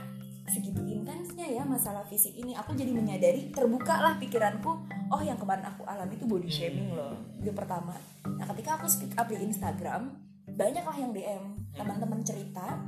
segitu 0.49 0.81
intensnya 0.89 1.45
ya 1.45 1.61
masalah 1.61 2.01
fisik 2.09 2.33
ini. 2.33 2.57
Aku 2.57 2.73
jadi 2.73 2.89
menyadari 2.89 3.53
terbuka 3.53 4.01
lah 4.01 4.17
pikiranku 4.17 4.71
oh 5.13 5.21
yang 5.21 5.37
kemarin 5.37 5.69
aku 5.69 5.85
alami 5.85 6.17
itu 6.17 6.25
body 6.25 6.49
shaming 6.49 6.97
loh 6.97 7.13
itu 7.37 7.53
pertama. 7.53 7.93
Nah 8.25 8.45
ketika 8.49 8.81
aku 8.81 8.89
speak 8.89 9.13
up 9.13 9.29
di 9.29 9.37
Instagram 9.37 10.17
banyak 10.49 10.81
lah 10.81 10.97
yang 10.97 11.13
DM 11.13 11.43
teman-teman 11.77 12.25
cerita. 12.25 12.81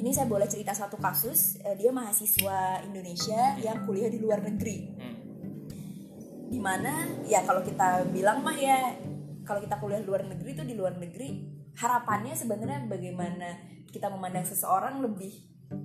Ini 0.00 0.16
saya 0.16 0.32
boleh 0.32 0.48
cerita 0.48 0.72
satu 0.72 0.96
kasus 0.96 1.60
eh, 1.60 1.76
dia 1.76 1.92
mahasiswa 1.92 2.80
Indonesia 2.88 3.60
yang 3.60 3.84
kuliah 3.84 4.08
di 4.08 4.16
luar 4.16 4.40
negeri. 4.40 4.96
Hmm. 4.96 5.16
di 6.50 6.58
mana 6.58 7.06
ya 7.30 7.46
kalau 7.46 7.62
kita 7.62 8.10
bilang 8.10 8.42
mah 8.42 8.58
ya 8.58 8.90
kalau 9.50 9.58
kita 9.58 9.82
kuliah 9.82 9.98
luar 10.06 10.22
negeri 10.22 10.54
itu 10.54 10.62
di 10.62 10.78
luar 10.78 10.94
negeri 10.94 11.42
harapannya 11.74 12.38
sebenarnya 12.38 12.86
bagaimana 12.86 13.58
kita 13.90 14.06
memandang 14.06 14.46
seseorang 14.46 15.02
lebih 15.02 15.34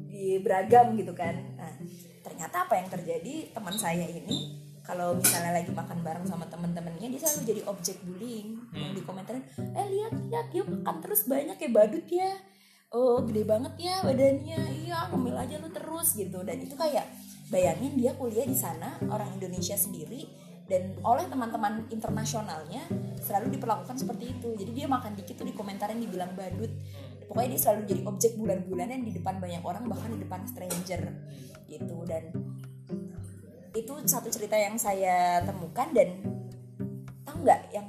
di 0.05 0.37
beragam 0.37 0.93
gitu 0.93 1.17
kan. 1.17 1.33
Nah 1.57 1.73
ternyata 2.21 2.69
apa 2.69 2.77
yang 2.77 2.93
terjadi 2.93 3.49
teman 3.57 3.73
saya 3.73 4.05
ini 4.05 4.61
kalau 4.85 5.17
misalnya 5.17 5.57
lagi 5.57 5.73
makan 5.73 6.05
bareng 6.05 6.29
sama 6.29 6.45
teman-temannya 6.45 7.09
dia 7.09 7.19
selalu 7.25 7.41
jadi 7.41 7.61
objek 7.65 7.97
bullying. 8.05 8.61
Yang 8.69 9.01
dikomentarin 9.01 9.41
eh 9.57 9.87
lihat 9.89 10.13
lihat 10.29 10.47
dia 10.53 10.61
makan 10.61 11.01
terus 11.01 11.25
banyak 11.25 11.57
kayak 11.57 11.73
badut 11.73 12.05
ya. 12.05 12.37
Oh 12.93 13.25
gede 13.25 13.49
banget 13.49 13.73
ya 13.81 14.05
badannya. 14.05 14.61
Iya 14.85 15.09
ngemil 15.09 15.41
aja 15.41 15.57
lu 15.57 15.73
terus 15.73 16.13
gitu. 16.13 16.45
Dan 16.45 16.61
itu 16.61 16.77
kayak 16.77 17.09
bayangin 17.49 17.97
dia 17.97 18.13
kuliah 18.13 18.45
di 18.45 18.53
sana 18.53 18.93
orang 19.09 19.41
Indonesia 19.41 19.73
sendiri 19.73 20.53
dan 20.65 20.97
oleh 21.05 21.29
teman-teman 21.29 21.85
internasionalnya 21.93 22.89
selalu 23.21 23.53
diperlakukan 23.57 24.01
seperti 24.01 24.33
itu. 24.33 24.57
Jadi 24.57 24.71
dia 24.73 24.87
makan 24.89 25.13
dikit 25.13 25.37
tuh 25.37 25.47
dikomentarin 25.47 26.01
dibilang 26.01 26.33
badut. 26.33 26.73
Pokoknya 27.29 27.57
dia 27.57 27.61
selalu 27.61 27.81
jadi 27.85 28.01
objek 28.05 28.31
bulan-bulanan 28.37 29.05
di 29.05 29.13
depan 29.13 29.37
banyak 29.37 29.61
orang 29.61 29.85
bahkan 29.85 30.09
di 30.13 30.19
depan 30.25 30.41
stranger. 30.49 31.01
Gitu. 31.69 31.97
Dan 32.09 32.33
itu 33.77 33.93
satu 34.09 34.29
cerita 34.33 34.57
yang 34.57 34.77
saya 34.81 35.43
temukan 35.45 35.91
dan 35.93 36.09
tahu 37.27 37.45
nggak 37.45 37.61
yang 37.69 37.87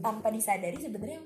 tanpa 0.00 0.32
disadari 0.32 0.80
sebenarnya 0.80 1.20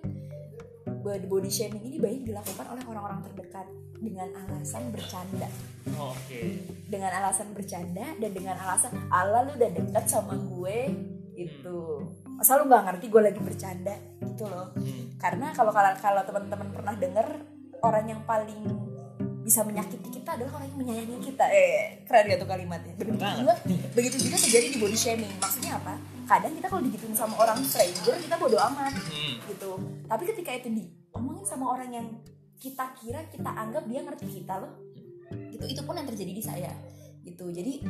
body 1.04 1.28
body 1.28 1.50
shaming 1.52 1.84
ini 1.84 2.00
banyak 2.00 2.24
dilakukan 2.24 2.64
oleh 2.72 2.84
orang-orang 2.88 3.20
terdekat 3.28 3.68
dengan 4.00 4.28
alasan 4.32 4.88
bercanda. 4.88 5.48
Oh, 6.00 6.16
oke. 6.16 6.40
Dengan 6.88 7.12
alasan 7.12 7.52
bercanda 7.52 8.16
dan 8.16 8.30
dengan 8.32 8.56
alasan 8.56 8.96
ala 9.12 9.44
lu 9.44 9.52
udah 9.52 9.70
dekat 9.70 10.04
sama 10.08 10.32
gue 10.32 10.78
gitu. 11.36 12.08
Masa 12.40 12.56
lu 12.56 12.66
nggak 12.66 12.84
ngerti 12.88 13.06
gue 13.12 13.22
lagi 13.22 13.40
bercanda? 13.44 13.94
Gitu 14.24 14.44
loh. 14.48 14.72
Hmm. 14.74 15.04
karena 15.20 15.52
kalau 15.56 15.72
kalau 15.72 15.92
kalau 16.00 16.22
teman-teman 16.24 16.68
pernah 16.72 16.94
dengar 16.96 17.26
orang 17.80 18.04
yang 18.08 18.20
paling 18.24 18.60
bisa 19.44 19.60
menyakiti 19.60 20.08
kita 20.08 20.40
adalah 20.40 20.56
orang 20.56 20.72
yang 20.72 20.78
menyayangi 20.80 21.16
kita. 21.20 21.44
Eh 21.52 22.04
keren 22.08 22.32
ya 22.32 22.36
tuh 22.40 22.48
kalimatnya? 22.48 22.96
Begitu 22.96 23.24
juga 23.44 23.54
begitu 23.92 24.16
juga 24.20 24.36
terjadi 24.40 24.66
di 24.72 24.78
body 24.80 24.98
shaming. 24.98 25.32
Maksudnya 25.36 25.76
apa 25.76 26.13
kadang 26.24 26.52
kita 26.52 26.66
kalau 26.66 26.82
digituin 26.82 27.12
sama 27.12 27.34
orang 27.38 27.60
stranger 27.60 28.16
kita 28.16 28.34
bodo 28.34 28.56
amat 28.58 28.92
Hmm. 28.94 29.36
gitu 29.44 29.70
tapi 30.04 30.22
ketika 30.26 30.50
itu 30.54 30.68
diomongin 30.70 31.44
sama 31.44 31.70
orang 31.70 31.90
yang 31.90 32.06
kita 32.56 32.84
kira 32.94 33.20
kita 33.26 33.50
anggap 33.50 33.84
dia 33.84 34.00
ngerti 34.00 34.26
kita 34.34 34.56
loh 34.56 34.72
gitu 35.50 35.64
itu 35.64 35.80
pun 35.80 35.94
yang 35.94 36.04
terjadi 36.04 36.32
di 36.32 36.40
saya 36.40 36.72
gitu 37.20 37.48
jadi 37.48 37.84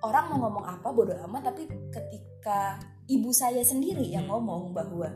orang 0.00 0.24
mau 0.28 0.38
ngomong 0.40 0.64
apa 0.66 0.88
bodo 0.88 1.12
amat 1.24 1.42
tapi 1.46 1.62
ketika 1.90 2.78
ibu 3.06 3.30
saya 3.30 3.60
sendiri 3.60 4.06
yang 4.06 4.26
ngomong 4.26 4.70
bahwa 4.70 5.10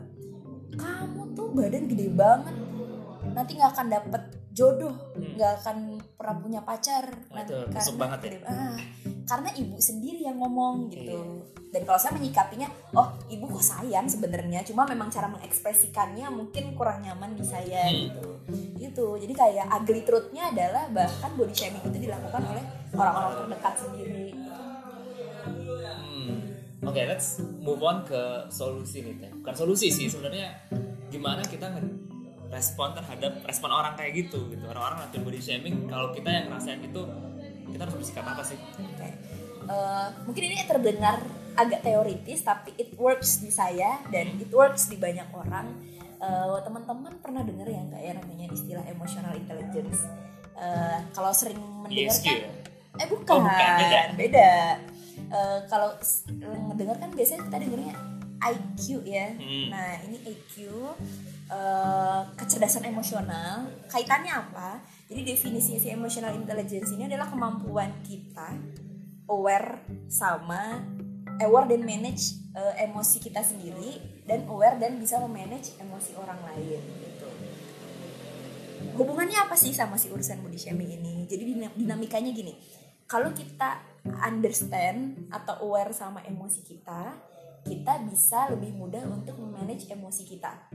kamu 0.71 1.31
tuh 1.31 1.47
badan 1.49 1.87
gede 1.87 2.07
banget 2.09 2.55
nanti 3.27 3.51
nggak 3.53 3.71
akan 3.71 3.87
dapet 3.89 4.23
jodoh 4.51 4.95
Hmm. 5.13 5.35
nggak 5.35 5.51
akan 5.57 5.77
pernah 6.13 6.35
punya 6.37 6.61
pacar 6.61 7.03
Wah, 7.27 7.39
itu 7.41 7.53
nanti 7.55 7.71
masuk 7.73 7.95
banget 7.95 8.19
ya. 8.19 8.27
gede- 8.29 8.45
ah, 8.45 8.75
karena 9.25 9.49
ibu 9.51 9.75
sendiri 9.75 10.21
yang 10.21 10.37
ngomong 10.37 10.87
gitu 10.87 11.17
Iya. 11.17 11.71
dan 11.71 11.81
kalau 11.83 11.97
saya 11.97 12.13
menyikapinya 12.13 12.65
oh 12.93 13.09
ibu 13.27 13.49
kok 13.49 13.65
sayang 13.65 14.05
sebenarnya 14.05 14.61
cuma 14.63 14.85
memang 14.85 15.09
cara 15.09 15.27
mengekspresikannya 15.27 16.29
mungkin 16.29 16.73
kurang 16.73 17.01
nyaman 17.01 17.33
di 17.33 17.41
saya 17.41 17.83
Hmm. 17.83 17.97
gitu 18.07 18.25
gitu 18.77 19.05
jadi 19.17 19.33
kayak 19.33 19.65
ugly 19.73 20.01
truthnya 20.01 20.49
adalah 20.49 20.85
bahkan 20.89 21.33
body 21.33 21.51
shaming 21.51 21.83
itu 21.83 21.97
dilakukan 22.01 22.41
oleh 22.43 22.63
orang-orang 22.91 23.33
terdekat 23.39 23.73
sendiri 23.77 24.27
Hmm. 25.45 26.41
Oke, 26.83 27.01
let's 27.03 27.37
move 27.59 27.81
on 27.81 28.01
ke 28.03 28.17
solusi 28.47 29.01
nih, 29.01 29.15
Teh. 29.19 29.31
Bukan 29.35 29.53
solusi 29.53 29.89
sih, 29.89 30.05
sebenarnya 30.05 30.53
gimana 31.07 31.41
kita 31.41 31.69
nge- 31.71 31.97
respon 32.47 32.93
terhadap 32.93 33.41
respon 33.43 33.69
orang 33.69 33.93
kayak 33.93 34.13
gitu 34.19 34.49
gitu. 34.49 34.63
Orang-orang 34.63 35.01
ngelakuin 35.01 35.23
body 35.23 35.39
shaming, 35.39 35.75
kalau 35.85 36.09
kita 36.09 36.25
yang 36.27 36.45
ngerasain 36.47 36.81
itu 36.81 37.01
kita 37.75 37.83
harus 37.83 37.99
bersikap 37.99 38.23
apa 38.23 38.39
sih? 38.41 38.55
Oke. 38.55 39.09
Eh, 39.65 40.07
mungkin 40.23 40.43
ini 40.47 40.63
terdengar 40.63 41.19
agak 41.55 41.83
teoritis 41.83 42.39
tapi 42.39 42.71
it 42.75 42.95
works 42.95 43.39
di 43.39 43.51
saya 43.51 43.99
dan 44.07 44.39
it 44.39 44.47
works 44.49 44.87
di 44.87 44.95
banyak 44.95 45.27
orang. 45.35 45.75
Eh, 46.15 46.57
teman-teman 46.63 47.19
pernah 47.19 47.43
dengar 47.43 47.67
yang 47.67 47.91
kayak 47.91 48.23
namanya 48.23 48.47
istilah 48.49 48.85
emotional 48.87 49.35
intelligence. 49.35 50.07
Eh, 50.55 50.97
kalau 51.11 51.35
sering 51.35 51.59
mendengar 51.59 52.15
ESQ 52.15 52.23
kan, 52.23 52.37
ya? 52.39 52.49
eh 52.95 53.07
bukan, 53.11 53.35
Oh, 53.35 53.43
bukan, 53.43 53.75
beda. 53.75 54.01
beda. 54.15 54.51
Eh, 55.25 55.59
kalau 55.67 55.89
ngedengar 56.71 56.95
kan 56.95 57.11
biasanya 57.11 57.41
kita 57.43 57.57
dengarnya 57.59 57.95
IQ 58.45 58.83
ya. 59.03 59.27
Hmm. 59.35 59.67
Nah 59.67 59.89
ini 60.05 60.17
IQ 60.23 60.53
eh, 61.45 62.21
kecerdasan 62.39 62.87
emosional 62.87 63.67
kaitannya 63.91 64.31
apa? 64.31 64.79
Jadi 65.05 65.21
definisi 65.21 65.77
si 65.77 65.87
emotional 65.93 66.33
intelligence 66.33 66.89
ini 66.97 67.05
adalah 67.05 67.29
kemampuan 67.29 68.01
kita 68.01 68.57
aware 69.29 69.85
sama 70.09 70.81
aware 71.45 71.67
dan 71.69 71.85
manage 71.85 72.41
eh, 72.57 72.89
emosi 72.89 73.21
kita 73.21 73.45
sendiri 73.45 74.01
dan 74.25 74.49
aware 74.49 74.81
dan 74.81 74.97
bisa 74.97 75.21
memanage 75.21 75.77
emosi 75.77 76.17
orang 76.17 76.41
lain 76.41 76.81
gitu. 76.81 77.29
Hubungannya 78.97 79.45
apa 79.45 79.53
sih 79.53 79.75
sama 79.75 79.99
si 79.99 80.09
urusan 80.09 80.41
body 80.41 80.57
shaming 80.57 80.97
ini? 80.97 81.29
Jadi 81.29 81.43
dina- 81.53 81.75
dinamikanya 81.75 82.31
gini. 82.33 82.57
Kalau 83.05 83.29
kita 83.29 83.77
understand 84.25 85.29
atau 85.29 85.69
aware 85.69 85.93
sama 85.93 86.25
emosi 86.25 86.65
kita, 86.65 87.13
kita 87.61 88.01
bisa 88.09 88.49
lebih 88.49 88.73
mudah 88.73 89.05
untuk 89.05 89.37
memanage 89.37 89.85
emosi 89.89 90.25
kita. 90.25 90.69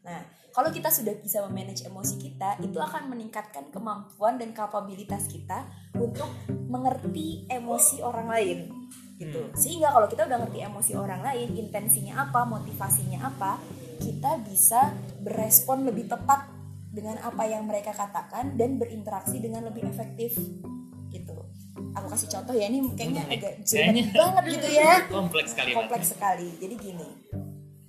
Nah, 0.00 0.20
kalau 0.50 0.72
kita 0.74 0.90
sudah 0.90 1.14
bisa 1.20 1.44
memanage 1.46 1.86
emosi 1.86 2.18
kita, 2.18 2.58
itu 2.64 2.78
akan 2.80 3.12
meningkatkan 3.12 3.70
kemampuan 3.70 4.40
dan 4.40 4.50
kapabilitas 4.50 5.30
kita 5.30 5.68
untuk 5.94 6.26
mengerti 6.66 7.46
emosi 7.46 8.02
orang 8.02 8.28
lain. 8.28 8.58
Gitu. 9.20 9.52
Sehingga 9.52 9.92
kalau 9.92 10.08
kita 10.08 10.24
udah 10.26 10.38
ngerti 10.42 10.58
emosi 10.64 10.92
orang 10.96 11.22
lain, 11.22 11.54
intensinya 11.54 12.26
apa, 12.26 12.48
motivasinya 12.48 13.20
apa, 13.30 13.60
kita 14.00 14.40
bisa 14.42 14.96
berespon 15.20 15.84
lebih 15.84 16.08
tepat 16.08 16.48
dengan 16.90 17.20
apa 17.22 17.46
yang 17.46 17.68
mereka 17.68 17.94
katakan 17.94 18.58
dan 18.58 18.80
berinteraksi 18.80 19.38
dengan 19.38 19.68
lebih 19.68 19.86
efektif. 19.86 20.34
Gitu. 21.12 21.36
Aku 21.94 22.06
kasih 22.10 22.26
contoh 22.32 22.54
ya, 22.56 22.66
ini 22.66 22.82
kayaknya 22.96 23.22
nih. 23.28 23.36
agak 23.38 23.54
jelek 23.66 24.08
banget 24.14 24.44
gitu 24.58 24.68
ya 24.78 24.92
Kompleks 25.10 25.50
sekali, 25.54 25.70
kompleks 25.74 26.08
sekali 26.14 26.48
jadi 26.62 26.74
gini 26.78 27.08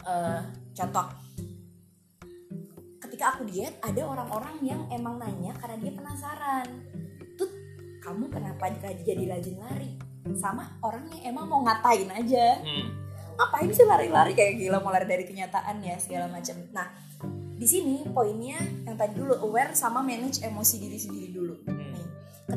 eh, 0.05 0.41
contoh 0.73 1.05
ketika 3.21 3.37
aku 3.37 3.53
diet 3.53 3.77
ada 3.85 4.01
orang-orang 4.01 4.57
yang 4.65 4.81
emang 4.89 5.21
nanya 5.21 5.53
karena 5.61 5.77
dia 5.77 5.93
penasaran. 5.93 6.65
Tuh 7.37 7.45
kamu 8.01 8.33
kenapa 8.33 8.65
jadi 8.81 9.29
rajin 9.29 9.61
lari? 9.61 9.93
Sama 10.41 10.81
orang 10.81 11.05
yang 11.13 11.37
emang 11.37 11.45
mau 11.45 11.61
ngatain 11.61 12.09
aja. 12.09 12.57
Hmm. 12.65 12.97
ngapain 13.37 13.69
sih 13.69 13.85
lari-lari 13.85 14.33
kayak 14.33 14.57
gila 14.57 14.81
mau 14.81 14.89
lari 14.89 15.05
dari 15.05 15.29
kenyataan 15.29 15.85
ya 15.85 16.01
segala 16.01 16.33
macam. 16.33 16.65
Nah 16.73 16.89
di 17.61 17.67
sini 17.69 18.09
poinnya 18.09 18.57
yang 18.89 18.97
tadi 18.97 19.13
dulu 19.13 19.37
aware 19.45 19.77
sama 19.77 20.01
manage 20.01 20.41
emosi 20.41 20.81
diri 20.81 20.97
sendiri 20.97 21.29
dulu. 21.29 21.61
Hmm. 21.69 21.77
nih 21.77 22.07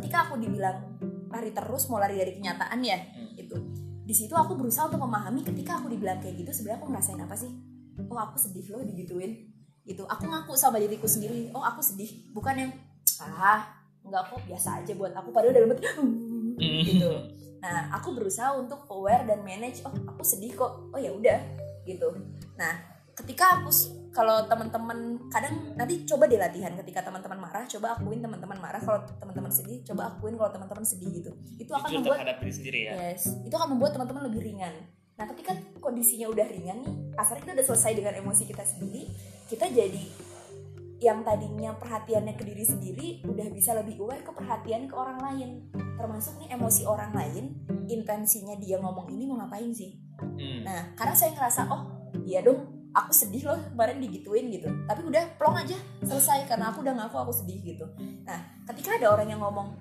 ketika 0.00 0.32
aku 0.32 0.40
dibilang 0.40 0.96
lari 1.28 1.52
terus 1.52 1.92
mau 1.92 2.00
lari 2.00 2.16
dari 2.16 2.40
kenyataan 2.40 2.80
ya 2.80 3.04
Hmm. 3.04 3.36
itu 3.36 3.56
di 4.00 4.16
situ 4.16 4.32
aku 4.32 4.56
berusaha 4.56 4.88
untuk 4.88 5.04
memahami 5.04 5.44
ketika 5.44 5.76
aku 5.76 5.92
dibilang 5.92 6.24
kayak 6.24 6.40
gitu 6.40 6.56
sebenarnya 6.56 6.80
aku 6.80 6.88
ngerasain 6.88 7.20
apa 7.20 7.36
sih? 7.36 7.52
Oh 8.08 8.16
aku 8.16 8.40
sedih 8.40 8.64
loh 8.72 8.80
digituin 8.80 9.53
gitu. 9.84 10.02
Aku 10.08 10.24
ngaku 10.26 10.52
sama 10.56 10.80
diriku 10.80 11.04
sendiri 11.04 11.52
oh 11.52 11.60
aku 11.60 11.84
sedih. 11.84 12.10
Bukan 12.32 12.56
yang 12.56 12.72
ah 13.20 13.68
nggak 14.04 14.22
kok 14.32 14.40
biasa 14.48 14.68
aja 14.82 14.92
buat 14.96 15.12
aku. 15.12 15.28
Padahal 15.30 15.54
dalam 15.54 15.70
hati 15.76 15.88
gitu. 16.88 17.10
Nah 17.60 17.92
aku 17.96 18.16
berusaha 18.16 18.56
untuk 18.56 18.84
aware 18.92 19.24
dan 19.28 19.44
manage 19.44 19.84
oh 19.84 19.92
aku 20.08 20.24
sedih 20.24 20.56
kok. 20.56 20.90
Oh 20.90 21.00
ya 21.00 21.12
udah. 21.12 21.38
Gitu. 21.84 22.08
Nah 22.56 22.72
ketika 23.14 23.60
aku 23.60 23.70
kalau 24.14 24.46
teman-teman 24.46 25.18
kadang 25.28 25.76
nanti 25.76 26.08
coba 26.08 26.24
deh 26.24 26.40
latihan. 26.40 26.72
Ketika 26.80 27.04
teman-teman 27.04 27.38
marah 27.44 27.68
coba 27.68 28.00
akuin 28.00 28.24
teman-teman 28.24 28.56
marah. 28.56 28.80
Kalau 28.80 29.04
teman-teman 29.20 29.52
sedih 29.52 29.84
coba 29.84 30.16
akuin 30.16 30.40
kalau 30.40 30.50
teman-teman 30.52 30.84
sedih 30.84 31.12
gitu. 31.12 31.30
Itu 31.60 31.76
akan 31.76 31.88
Jujur 31.92 32.00
membuat 32.08 32.16
terhadap 32.24 32.36
diri 32.40 32.52
sendiri 32.52 32.78
ya. 32.88 32.92
yes. 33.12 33.36
Itu 33.44 33.54
akan 33.54 33.76
membuat 33.76 34.00
teman-teman 34.00 34.32
lebih 34.32 34.40
ringan 34.48 34.74
nah 35.14 35.24
ketika 35.30 35.54
kondisinya 35.78 36.26
udah 36.30 36.46
ringan 36.48 36.82
nih. 36.82 36.94
Kasarnya 37.14 37.42
kita 37.46 37.52
udah 37.54 37.66
selesai 37.70 37.92
dengan 37.94 38.14
emosi 38.18 38.42
kita 38.50 38.64
sendiri 38.66 39.02
kita 39.44 39.68
jadi 39.68 40.04
yang 41.04 41.20
tadinya 41.20 41.76
perhatiannya 41.76 42.32
ke 42.32 42.48
diri 42.48 42.64
sendiri 42.64 43.06
udah 43.28 43.52
bisa 43.52 43.76
lebih 43.76 44.00
aware 44.00 44.24
ke 44.24 44.32
perhatian 44.32 44.88
ke 44.88 44.94
orang 44.96 45.20
lain. 45.20 45.50
Termasuk 46.00 46.40
nih 46.40 46.56
emosi 46.56 46.88
orang 46.88 47.12
lain 47.12 47.52
intensinya 47.90 48.56
dia 48.56 48.80
ngomong 48.80 49.12
ini 49.12 49.28
mau 49.28 49.38
ngapain 49.44 49.68
sih? 49.74 50.00
Hmm. 50.14 50.62
nah 50.62 50.94
karena 50.94 51.10
saya 51.10 51.34
ngerasa 51.34 51.66
oh 51.74 51.90
iya 52.22 52.38
dong 52.38 52.70
aku 52.94 53.10
sedih 53.10 53.50
loh 53.50 53.60
kemarin 53.74 54.00
digituin 54.00 54.48
gitu. 54.48 54.70
Tapi 54.88 55.02
udah 55.04 55.22
plong 55.36 55.60
aja 55.60 55.76
selesai. 56.00 56.48
Karena 56.48 56.72
aku 56.72 56.80
udah 56.80 56.94
ngaku 56.96 57.16
aku 57.20 57.32
sedih 57.34 57.60
gitu. 57.60 57.84
Nah 58.24 58.40
ketika 58.72 58.96
ada 58.96 59.12
orang 59.12 59.28
yang 59.28 59.42
ngomong 59.44 59.76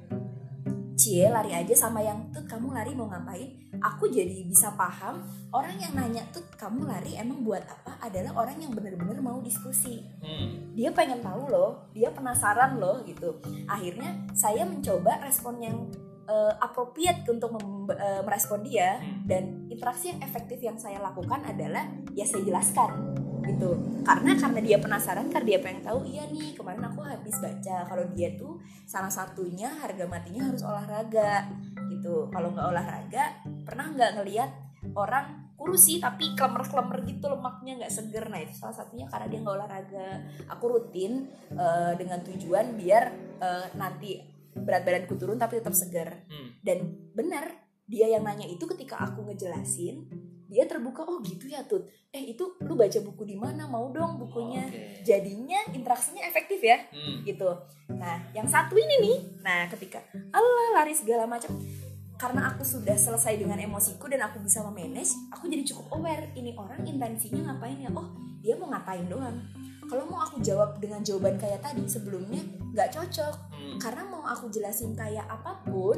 cie 0.93 1.25
lari 1.29 1.51
aja 1.53 1.73
sama 1.73 1.99
yang 2.01 2.29
tut 2.29 2.45
kamu 2.45 2.73
lari 2.73 2.93
mau 2.93 3.09
ngapain? 3.09 3.57
Aku 3.81 4.07
jadi 4.09 4.45
bisa 4.45 4.73
paham 4.77 5.25
orang 5.49 5.75
yang 5.81 5.93
nanya 5.97 6.23
tut 6.29 6.45
kamu 6.55 6.85
lari 6.85 7.17
emang 7.17 7.41
buat 7.41 7.63
apa? 7.65 7.97
adalah 8.03 8.35
orang 8.43 8.59
yang 8.59 8.75
bener-bener 8.75 9.23
mau 9.23 9.39
diskusi. 9.39 10.03
Hmm. 10.19 10.75
dia 10.75 10.91
pengen 10.91 11.23
tahu 11.23 11.47
loh 11.47 11.87
dia 11.95 12.11
penasaran 12.11 12.75
loh 12.75 12.99
gitu. 13.07 13.39
Akhirnya 13.69 14.27
saya 14.35 14.67
mencoba 14.67 15.23
respon 15.23 15.63
yang 15.63 15.77
eh, 16.27 16.53
appropriate 16.59 17.23
untuk 17.31 17.55
mem- 17.55 17.95
eh, 17.95 18.21
merespon 18.27 18.59
dia. 18.67 18.99
Hmm. 18.99 19.23
dan 19.23 19.43
interaksi 19.71 20.11
yang 20.11 20.19
efektif 20.19 20.59
yang 20.59 20.75
saya 20.75 20.99
lakukan 20.99 21.47
adalah 21.47 21.87
ya 22.11 22.27
saya 22.27 22.43
jelaskan 22.43 23.22
gitu. 23.43 23.69
Karena 24.07 24.33
karena 24.39 24.59
dia 24.63 24.77
penasaran 24.79 25.27
karena 25.27 25.47
dia 25.55 25.59
pengen 25.59 25.83
tahu 25.83 26.07
iya 26.07 26.23
nih 26.31 26.55
kemarin 26.55 26.83
aku 26.87 27.03
habis 27.03 27.35
baca 27.39 27.87
kalau 27.87 28.05
dia 28.15 28.33
tuh 28.39 28.59
salah 28.87 29.11
satunya 29.11 29.67
harga 29.69 30.07
matinya 30.07 30.47
harus 30.47 30.63
olahraga 30.63 31.51
gitu. 31.91 32.31
Kalau 32.31 32.55
nggak 32.55 32.67
olahraga 32.71 33.23
pernah 33.67 33.91
nggak 33.91 34.11
ngelihat 34.19 34.49
orang 34.95 35.53
kurus 35.53 35.87
sih 35.87 36.01
tapi 36.01 36.35
klemer-klemer 36.35 37.07
gitu 37.07 37.29
lemaknya 37.31 37.83
nggak 37.83 37.93
seger? 37.93 38.25
Nah 38.27 38.39
itu 38.41 38.55
salah 38.55 38.75
satunya 38.75 39.05
karena 39.07 39.27
dia 39.31 39.39
nggak 39.43 39.55
olahraga. 39.59 40.07
Aku 40.51 40.65
rutin 40.71 41.27
eh, 41.51 41.93
dengan 41.99 42.19
tujuan 42.23 42.75
biar 42.79 43.03
eh, 43.39 43.67
nanti 43.75 44.33
berat 44.53 44.85
badanku 44.85 45.17
turun 45.17 45.41
tapi 45.41 45.57
tetap 45.57 45.73
segar 45.73 46.29
Hmm. 46.29 46.53
dan 46.61 47.09
benar 47.17 47.49
dia 47.89 48.05
yang 48.05 48.23
nanya 48.23 48.47
itu 48.47 48.63
ketika 48.69 49.01
aku 49.01 49.25
ngejelasin 49.27 50.07
dia 50.53 50.69
terbuka 50.69 51.01
oh 51.01 51.17
gitu 51.25 51.49
ya 51.49 51.65
tut. 51.65 51.81
Eh 52.13 52.29
itu 52.29 52.45
lu 52.61 52.77
baca 52.77 52.99
buku 53.01 53.25
di 53.25 53.33
mana? 53.33 53.65
Mau 53.65 53.89
dong 53.89 54.21
bukunya. 54.21 54.61
Oke. 54.69 55.01
jadinya 55.01 55.57
interaksinya 55.73 56.21
efektif 56.23 56.61
ya 56.61 56.77
Hmm. 56.93 57.25
gitu. 57.25 57.49
Nah 57.89 58.21
yang 58.31 58.45
satu 58.45 58.77
ini 58.77 58.95
nih 59.01 59.17
nah 59.41 59.65
ketika 59.65 59.97
Allah 60.29 60.77
lari 60.77 60.93
segala 60.93 61.25
macam 61.25 61.57
karena 62.13 62.53
aku 62.53 62.61
sudah 62.61 62.93
selesai 62.93 63.35
dengan 63.35 63.57
emosiku 63.57 64.05
dan 64.05 64.21
aku 64.23 64.37
bisa 64.39 64.61
memanage 64.61 65.11
aku 65.27 65.49
jadi 65.49 65.65
cukup 65.65 65.97
aware 65.97 66.29
ini 66.33 66.53
orang 66.53 66.85
intensinya 66.85 67.51
ngapain 67.51 67.81
ya? 67.81 67.89
Oh 67.91 68.13
dia 68.39 68.53
mau 68.53 68.69
ngapain 68.69 69.09
doang? 69.09 69.41
Kalau 69.83 70.05
mau 70.05 70.21
aku 70.21 70.39
jawab 70.39 70.77
dengan 70.77 71.01
jawaban 71.01 71.35
kayak 71.35 71.59
tadi 71.59 71.83
sebelumnya 71.85 72.39
nggak 72.71 72.93
cocok. 72.93 73.35
Hmm. 73.53 73.79
karena 73.81 74.03
mau 74.05 74.21
aku 74.21 74.47
jelasin 74.47 74.93
kayak 74.93 75.23
apa 75.25 75.65
pun 75.65 75.97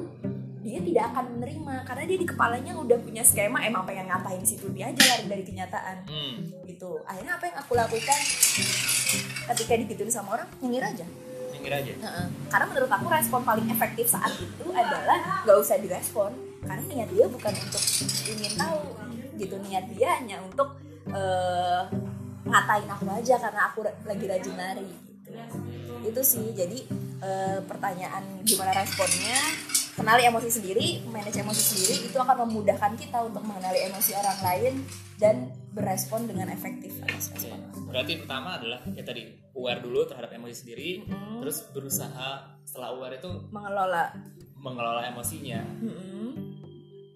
dia 0.65 0.82
tidak 0.82 1.13
akan 1.13 1.25
menerima 1.32 1.75
karena 1.86 2.04
dia 2.04 2.17
di 2.17 2.25
kepalanya 2.25 2.73
udah 2.73 2.97
punya 2.97 3.21
skema 3.21 3.62
emang 3.62 3.86
pengen 3.86 4.10
ngapain 4.10 4.41
situ 4.41 4.65
dia 4.73 4.89
aja 4.89 4.97
lari 5.06 5.25
dari 5.30 5.43
kenyataan 5.43 5.97
Hmm. 6.06 6.36
gitu 6.65 7.06
akhirnya 7.06 7.38
apa 7.38 7.45
yang 7.45 7.58
aku 7.60 7.71
lakukan 7.73 8.19
ketika 9.47 9.73
digituin 9.78 10.10
sama 10.10 10.34
orang 10.34 10.49
nyengir 10.58 10.82
aja 10.84 11.06
Minggir 11.51 11.73
aja. 11.75 11.93
Heeh. 11.95 12.25
karena 12.49 12.65
menurut 12.67 12.91
aku 12.91 13.06
respon 13.08 13.41
paling 13.41 13.67
efektif 13.69 14.06
saat 14.08 14.34
itu 14.34 14.65
adalah 14.67 15.45
nggak 15.45 15.58
usah 15.58 15.78
direspon 15.78 16.34
karena 16.62 16.84
niat 16.84 17.10
dia 17.10 17.25
bukan 17.25 17.54
untuk 17.56 17.84
ingin 18.28 18.54
tahu 18.56 18.82
gitu 19.36 19.56
niat 19.62 19.86
dia 19.88 20.17
hanya 20.17 20.41
untuk 20.41 20.82
eh, 21.08 21.82
ngatain 22.43 22.86
aku 22.88 23.06
aja 23.08 23.36
karena 23.39 23.62
aku 23.67 23.80
lagi 23.84 24.25
rajin 24.25 24.56
lari 24.56 24.89
gitu. 25.15 25.30
itu 26.04 26.21
sih 26.21 26.45
jadi 26.51 26.78
eh, 27.21 27.60
pertanyaan 27.63 28.21
gimana 28.41 28.73
responnya 28.73 29.38
kenali 29.95 30.27
emosi 30.27 30.49
sendiri 30.51 31.08
manage 31.08 31.39
emosi 31.39 31.62
sendiri 31.63 31.95
itu 32.12 32.17
akan 32.19 32.45
memudahkan 32.45 32.93
kita 32.99 33.17
untuk 33.23 33.41
mengenali 33.47 33.79
emosi 33.88 34.12
orang 34.19 34.39
lain 34.43 34.73
dan 35.15 35.36
berespon 35.71 36.27
dengan 36.27 36.51
efektif 36.51 36.91
atas 37.03 37.31
Oke. 37.31 37.47
respon 37.47 37.75
Berarti 37.95 38.13
pertama 38.19 38.60
adalah 38.60 38.84
ya 38.91 39.03
tadi 39.08 39.23
aware 39.55 39.79
dulu 39.79 40.03
terhadap 40.03 40.36
emosi 40.36 40.55
sendiri, 40.67 40.89
Mm-mm. 41.08 41.39
terus 41.39 41.63
berusaha 41.71 42.60
setelah 42.67 42.91
aware 42.91 43.15
itu 43.15 43.31
mengelola 43.55 44.12
mengelola 44.60 45.08
emosinya. 45.08 45.63
Mm-mm. 45.79 46.36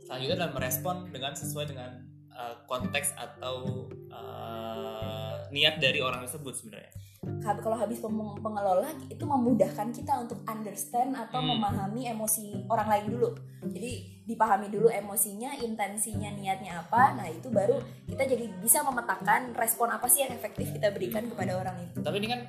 Selanjutnya 0.07 0.35
adalah 0.39 0.53
merespon 0.55 0.95
dengan 1.11 1.35
sesuai 1.35 1.65
dengan 1.67 1.91
uh, 2.31 2.63
konteks 2.63 3.11
atau 3.19 3.91
uh, 4.07 5.28
niat 5.49 5.77
dari 5.77 5.99
orang 5.99 6.25
tersebut 6.25 6.53
sebenarnya. 6.55 6.93
Kalau 7.39 7.75
habis 7.75 7.99
pengelola 8.39 8.89
itu 9.11 9.21
memudahkan 9.21 9.91
kita 9.91 10.23
untuk 10.23 10.39
understand 10.47 11.11
atau 11.13 11.43
Hmm. 11.43 11.59
memahami 11.59 12.07
emosi 12.07 12.63
orang 12.71 12.87
lain 12.87 13.05
dulu 13.11 13.29
jadi 13.67 13.91
dipahami 14.23 14.71
dulu 14.71 14.87
emosinya 14.87 15.51
intensinya 15.59 16.31
niatnya 16.31 16.79
apa 16.79 17.19
nah 17.19 17.27
itu 17.27 17.51
baru 17.51 17.75
kita 18.07 18.23
jadi 18.23 18.45
bisa 18.63 18.85
memetakan 18.87 19.51
respon 19.51 19.91
apa 19.91 20.07
sih 20.07 20.23
yang 20.23 20.31
efektif 20.31 20.71
kita 20.71 20.95
berikan 20.95 21.27
kepada 21.27 21.59
orang 21.59 21.75
itu 21.83 21.99
Tapi 21.99 22.15
ini 22.17 22.27
kan 22.29 22.41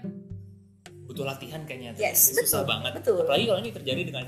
butuh 1.02 1.26
latihan 1.26 1.66
kayaknya. 1.66 1.90
Yes, 1.98 2.30
susah 2.30 2.62
betul, 2.62 2.70
banget. 2.70 2.92
betul. 3.02 3.18
Apalagi 3.26 3.44
kalau 3.50 3.60
ini 3.60 3.70
terjadi 3.74 4.02
dengan 4.06 4.24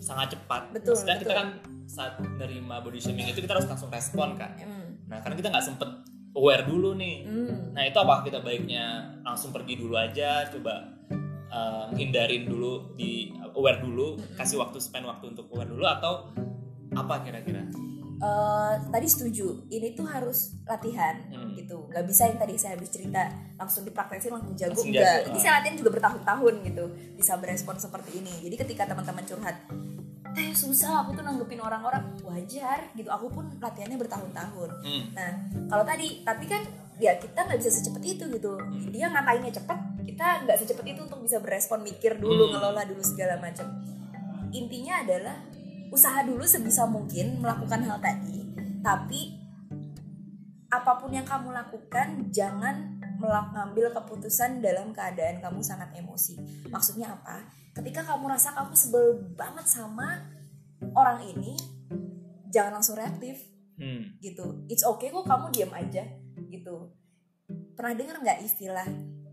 sangat 0.00 0.28
cepat. 0.32 0.62
Betul, 0.72 0.96
Maksudnya 0.96 1.18
kita 1.20 1.34
kan 1.36 1.48
saat 1.84 2.12
menerima 2.16 2.74
body 2.80 2.96
shaming 2.96 3.28
itu 3.28 3.44
kita 3.44 3.52
harus 3.52 3.68
langsung 3.68 3.92
respon 3.92 4.32
kan. 4.40 4.56
Hmm. 4.56 4.96
Nah 5.12 5.20
karena 5.20 5.36
kita 5.36 5.48
nggak 5.52 5.66
sempet 5.68 5.88
aware 6.32 6.64
dulu 6.64 6.96
nih. 6.96 7.16
Hmm. 7.28 7.76
Nah 7.76 7.82
itu 7.86 7.98
apa 8.00 8.24
kita 8.24 8.40
baiknya 8.40 9.16
langsung 9.24 9.52
pergi 9.52 9.80
dulu 9.80 9.94
aja, 9.96 10.48
coba 10.48 10.96
uh, 11.52 11.88
hindarin 11.94 12.48
dulu 12.48 12.96
di 12.96 13.32
aware 13.52 13.80
dulu, 13.84 14.16
kasih 14.36 14.60
waktu 14.60 14.80
spend 14.80 15.04
waktu 15.04 15.32
untuk 15.32 15.48
aware 15.52 15.68
dulu 15.68 15.84
atau 15.84 16.32
apa 16.92 17.24
kira-kira? 17.24 17.64
Eh, 18.22 18.74
tadi 18.94 19.06
setuju 19.10 19.66
ini 19.66 19.98
tuh 19.98 20.06
harus 20.06 20.54
latihan 20.62 21.26
Hmm. 21.26 21.58
gitu 21.58 21.90
nggak 21.90 22.06
bisa 22.06 22.30
yang 22.30 22.38
tadi 22.38 22.54
saya 22.54 22.78
habis 22.78 22.94
cerita 22.94 23.18
langsung 23.58 23.82
dipraktekin 23.82 24.30
langsung 24.30 24.54
jago 24.54 24.78
Langsung 24.78 24.94
enggak 24.94 25.10
jago, 25.10 25.26
ini 25.26 25.38
ah. 25.38 25.42
saya 25.42 25.52
latihan 25.58 25.76
juga 25.82 25.90
bertahun-tahun 25.98 26.54
gitu 26.70 26.84
bisa 27.18 27.32
berespon 27.42 27.76
seperti 27.82 28.22
ini 28.22 28.30
jadi 28.46 28.62
ketika 28.62 28.86
teman-teman 28.86 29.26
curhat 29.26 29.66
teh 30.32 30.50
susah. 30.56 31.04
Aku 31.04 31.16
tuh 31.16 31.24
nanggepin 31.24 31.60
orang-orang 31.60 32.16
wajar 32.24 32.88
gitu. 32.96 33.08
Aku 33.08 33.28
pun 33.28 33.48
latihannya 33.60 33.96
bertahun-tahun. 34.00 34.70
Hmm. 34.82 35.02
nah 35.12 35.30
kalau 35.68 35.84
tadi 35.86 36.24
tapi 36.24 36.44
kan 36.48 36.64
ya 37.00 37.16
kita 37.16 37.48
nggak 37.48 37.58
bisa 37.60 37.70
secepat 37.72 38.02
itu 38.04 38.24
gitu. 38.28 38.52
Dia 38.92 39.08
ngatainnya 39.12 39.52
cepet 39.52 39.78
kita 40.02 40.44
nggak 40.44 40.58
secepat 40.58 40.84
itu 40.88 41.00
untuk 41.04 41.20
bisa 41.22 41.38
berespon 41.38 41.80
mikir 41.84 42.18
dulu 42.18 42.48
Hmm. 42.48 42.52
ngelola 42.58 42.82
dulu 42.88 43.02
segala 43.04 43.38
macam. 43.38 43.68
Intinya 44.52 45.00
adalah 45.00 45.36
usaha 45.92 46.24
dulu 46.24 46.42
sebisa 46.48 46.88
mungkin 46.88 47.44
melakukan 47.44 47.84
hal 47.84 48.00
tadi 48.00 48.48
tapi 48.80 49.36
apa 50.72 50.92
pun 50.96 51.12
yang 51.12 51.28
kamu 51.28 51.52
lakukan 51.52 52.32
jangan 52.32 52.91
melak- 53.22 53.54
ngambil 53.54 53.94
keputusan 53.94 54.58
dalam 54.58 54.90
keadaan 54.90 55.38
kamu 55.38 55.62
sangat 55.62 55.94
emosi. 55.94 56.34
Maksudnya 56.66 57.14
apa? 57.14 57.46
Ketika 57.70 58.02
kamu 58.02 58.34
rasa 58.34 58.50
kamu 58.52 58.74
sebel 58.74 59.06
banget 59.38 59.64
sama 59.70 60.26
orang 60.98 61.22
ini 61.22 61.54
jangan 62.50 62.82
langsung 62.82 62.98
reaktif. 62.98 63.54
Hmm. 63.72 64.14
gitu. 64.20 64.68
It's 64.68 64.84
okay 64.84 65.08
kok 65.08 65.24
kamu 65.24 65.48
diam 65.50 65.72
aja. 65.72 66.04
Gitu. 66.52 66.92
Pernah 67.72 67.94
dengar 67.96 68.20
nggak 68.20 68.44
istilah 68.44 68.86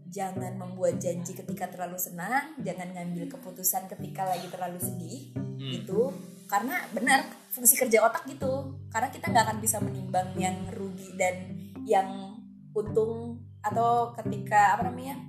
jangan 0.09 0.57
membuat 0.57 0.97
janji 0.97 1.37
ketika 1.37 1.69
terlalu 1.69 2.01
senang 2.01 2.57
jangan 2.65 2.97
ngambil 2.97 3.29
keputusan 3.29 3.85
ketika 3.91 4.25
lagi 4.25 4.47
terlalu 4.49 4.79
sedih. 4.79 5.35
Hmm. 5.59 5.75
itu 5.75 5.99
karena 6.47 6.81
benar 6.95 7.27
fungsi 7.51 7.75
kerja 7.75 7.99
otak 8.07 8.25
gitu. 8.25 8.79
Karena 8.89 9.11
kita 9.11 9.27
nggak 9.27 9.45
akan 9.51 9.59
bisa 9.59 9.77
menimbang 9.83 10.33
yang 10.39 10.55
rugi 10.71 11.13
dan 11.19 11.35
yang 11.83 12.39
untung 12.73 13.43
atau 13.59 14.15
ketika 14.15 14.77
apa 14.77 14.87
namanya 14.87 15.19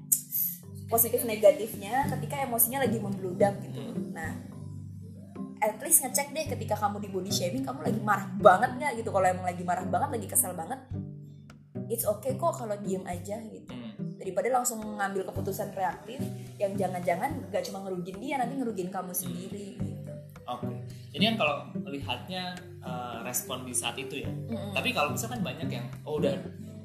positif 0.87 1.23
negatifnya 1.27 2.07
ketika 2.19 2.43
emosinya 2.47 2.83
lagi 2.83 2.99
membludak 2.99 3.59
gitu 3.63 3.95
nah 4.11 4.35
at 5.61 5.77
least 5.85 6.01
ngecek 6.03 6.33
deh 6.33 6.47
ketika 6.57 6.75
kamu 6.75 7.05
di 7.05 7.09
body 7.13 7.31
shaming 7.31 7.65
kamu 7.67 7.85
lagi 7.85 8.01
marah 8.01 8.27
banget 8.41 8.71
nggak 8.81 8.93
gitu 9.05 9.11
kalau 9.13 9.27
emang 9.29 9.47
lagi 9.47 9.63
marah 9.63 9.85
banget 9.85 10.09
lagi 10.19 10.27
kesel 10.27 10.57
banget 10.57 10.81
it's 11.91 12.07
okay 12.07 12.39
kok 12.39 12.55
kalau 12.55 12.75
diem 12.81 13.05
aja 13.07 13.39
gitu 13.51 13.75
Hmm. 14.01 14.17
daripada 14.17 14.49
langsung 14.49 14.81
ngambil 14.97 15.29
keputusan 15.29 15.77
reaktif 15.77 16.21
yang 16.57 16.73
jangan-jangan 16.73 17.37
gak 17.53 17.61
cuma 17.69 17.85
ngerugin 17.85 18.17
dia 18.17 18.41
nanti 18.41 18.57
ngerugin 18.57 18.89
kamu 18.89 19.13
sendiri 19.13 19.77
gitu 19.77 20.01
Oke. 20.51 20.67
Ini 21.15 21.31
kan 21.31 21.37
kalau 21.39 21.57
melihatnya 21.79 22.59
eh, 22.83 23.19
respon 23.23 23.63
di 23.63 23.71
saat 23.71 23.95
itu 23.95 24.19
ya. 24.19 24.27
Mm-mm. 24.27 24.75
Tapi 24.75 24.91
kalau 24.91 25.15
misalkan 25.15 25.47
banyak 25.47 25.71
yang 25.71 25.87
oh 26.03 26.19
udah 26.19 26.35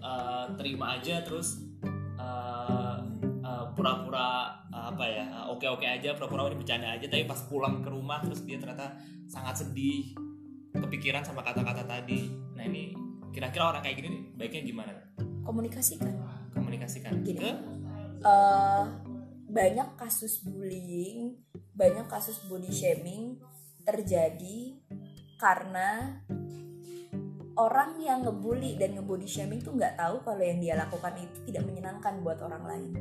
eh, 0.05 0.45
terima 0.53 1.01
aja 1.01 1.25
terus 1.25 1.65
eh, 2.21 2.97
eh, 3.41 3.65
pura-pura 3.73 4.61
eh, 4.69 4.85
apa 4.93 5.05
ya 5.09 5.25
oke-oke 5.49 5.85
aja 5.89 6.13
pura-pura 6.13 6.53
ini 6.53 6.61
bercanda 6.61 6.93
aja 6.93 7.09
tapi 7.09 7.25
pas 7.25 7.41
pulang 7.49 7.81
ke 7.81 7.89
rumah 7.89 8.21
terus 8.21 8.45
dia 8.45 8.61
ternyata 8.61 8.93
sangat 9.25 9.65
sedih 9.65 10.13
kepikiran 10.75 11.23
sama 11.23 11.41
kata-kata 11.41 11.87
tadi. 11.87 12.27
Nah 12.53 12.63
ini 12.67 12.91
kira-kira 13.31 13.71
orang 13.71 13.81
kayak 13.83 13.97
gini 13.99 14.31
baiknya 14.35 14.63
gimana? 14.63 14.93
komunikasikan 15.45 16.13
Komunikasikan 16.57 17.21
Gini. 17.21 17.37
ke 17.37 17.51
eh 18.25 18.83
banyak 19.45 19.89
kasus 19.95 20.41
bullying, 20.41 21.37
banyak 21.77 22.09
kasus 22.09 22.41
body 22.49 22.73
shaming 22.73 23.37
terjadi 23.85 24.81
karena 25.37 26.19
orang 27.55 27.95
yang 27.97 28.19
ngebully 28.21 28.75
dan 28.75 28.93
ngebody 28.93 29.25
shaming 29.25 29.63
tuh 29.63 29.71
nggak 29.71 29.95
tahu 29.95 30.19
kalau 30.21 30.43
yang 30.43 30.59
dia 30.59 30.75
lakukan 30.75 31.15
itu 31.15 31.37
tidak 31.47 31.63
menyenangkan 31.63 32.19
buat 32.19 32.39
orang 32.43 32.63
lain. 32.63 32.91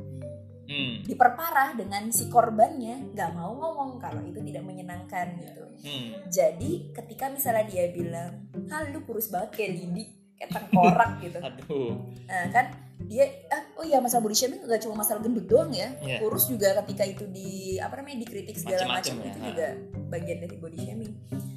hmm, 0.65 0.93
Diperparah 1.05 1.75
dengan 1.75 2.09
si 2.09 2.31
korbannya 2.31 3.13
nggak 3.13 3.31
mau 3.35 3.53
ngomong 3.53 3.99
kalau 3.99 4.23
itu 4.23 4.39
tidak 4.41 4.63
menyenangkan 4.63 5.37
gitu. 5.37 5.65
hmm, 5.83 6.31
Jadi 6.31 6.95
ketika 6.95 7.29
misalnya 7.29 7.67
dia 7.67 7.85
bilang, 7.91 8.49
"Hal 8.71 8.89
lu 8.91 9.03
kurus 9.03 9.29
banget 9.29 9.51
kayak 9.53 9.71
Lidi, 9.77 10.05
kayak 10.39 10.51
tengkorak 10.55 11.11
gitu." 11.25 11.39
aduh. 11.43 11.93
Nah 12.25 12.47
kan 12.49 12.67
dia 13.05 13.27
ah, 13.51 13.61
oh 13.77 13.85
iya 13.85 13.99
masalah 13.99 14.23
body 14.23 14.39
shaming 14.39 14.63
gak 14.65 14.81
cuma 14.81 15.03
masalah 15.03 15.21
gendut 15.21 15.45
doang 15.45 15.69
ya 15.75 15.93
Iya. 16.01 16.23
kurus 16.23 16.47
juga 16.47 16.79
ketika 16.81 17.05
itu 17.05 17.27
di 17.29 17.77
apa 17.77 18.01
namanya 18.01 18.23
dikritik 18.25 18.55
segala 18.57 18.97
macam 18.97 19.19
ya, 19.21 19.29
itu 19.29 19.39
ha. 19.43 19.47
juga 19.51 19.67
bagian 20.09 20.39
dari 20.41 20.57
body 20.57 20.79
shaming 20.79 21.13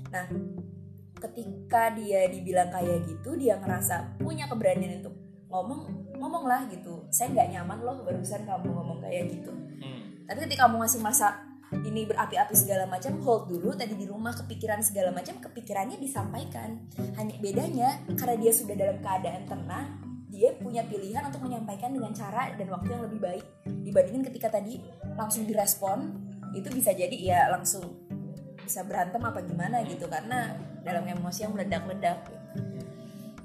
nah 0.10 0.26
ketika 1.18 1.94
dia 1.98 2.30
dibilang 2.30 2.70
kayak 2.70 3.06
gitu 3.10 3.34
dia 3.36 3.58
ngerasa 3.58 4.22
punya 4.22 4.46
keberanian 4.46 5.02
untuk 5.02 5.16
ngomong 5.48 5.82
ngomong 6.18 6.46
lah 6.46 6.66
gitu. 6.70 7.06
Saya 7.10 7.34
nggak 7.34 7.50
nyaman 7.58 7.80
loh 7.82 7.98
barusan 8.06 8.44
kamu 8.46 8.68
ngomong 8.70 9.00
kayak 9.02 9.32
gitu. 9.32 9.52
Hmm, 9.54 10.26
tapi 10.30 10.46
ketika 10.46 10.70
kamu 10.70 10.86
masih 10.86 11.00
masa 11.02 11.28
ini 11.84 12.08
berapi-api 12.08 12.56
segala 12.56 12.88
macam 12.88 13.20
hold 13.20 13.52
dulu 13.52 13.76
tadi 13.76 13.92
di 14.00 14.08
rumah 14.08 14.32
kepikiran 14.32 14.80
segala 14.80 15.12
macam 15.12 15.40
kepikirannya 15.40 16.00
disampaikan. 16.00 16.88
Hanya 17.20 17.36
bedanya 17.42 17.90
karena 18.16 18.36
dia 18.40 18.52
sudah 18.56 18.76
dalam 18.76 18.98
keadaan 19.04 19.44
tenang 19.48 20.08
dia 20.28 20.52
punya 20.60 20.84
pilihan 20.84 21.24
untuk 21.24 21.40
menyampaikan 21.48 21.96
dengan 21.96 22.12
cara 22.12 22.52
dan 22.60 22.68
waktu 22.68 22.90
yang 22.92 23.04
lebih 23.08 23.20
baik 23.24 23.46
dibandingin 23.88 24.24
ketika 24.28 24.60
tadi 24.60 24.84
langsung 25.16 25.48
direspon 25.48 26.20
itu 26.52 26.68
bisa 26.72 26.92
jadi 26.92 27.16
ya 27.16 27.40
langsung 27.48 28.07
bisa 28.68 28.84
berantem 28.84 29.24
apa 29.24 29.40
gimana 29.42 29.80
gitu 29.88 30.12
karena 30.12 30.52
dalam 30.84 31.08
emosi 31.08 31.48
yang 31.48 31.56
meledak-ledak 31.56 32.20
gitu. 32.28 32.84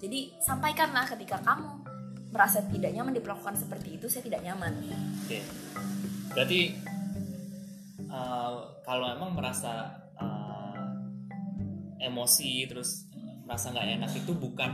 jadi 0.03 0.21
sampaikanlah 0.43 1.07
ketika 1.15 1.39
kamu 1.41 1.71
merasa 2.33 2.65
tidak 2.67 2.91
nyaman 2.91 3.15
diperlakukan 3.15 3.55
seperti 3.55 4.01
itu 4.01 4.11
saya 4.11 4.25
tidak 4.27 4.43
nyaman 4.43 4.73
Oke. 5.23 5.39
Berarti 6.33 6.61
eh, 8.09 8.53
kalau 8.83 9.07
emang 9.09 9.37
merasa 9.37 10.01
eh, 10.17 10.83
emosi 12.03 12.67
terus 12.67 13.07
merasa 13.47 13.71
nggak 13.71 14.01
enak 14.01 14.11
itu 14.17 14.33
bukan 14.35 14.71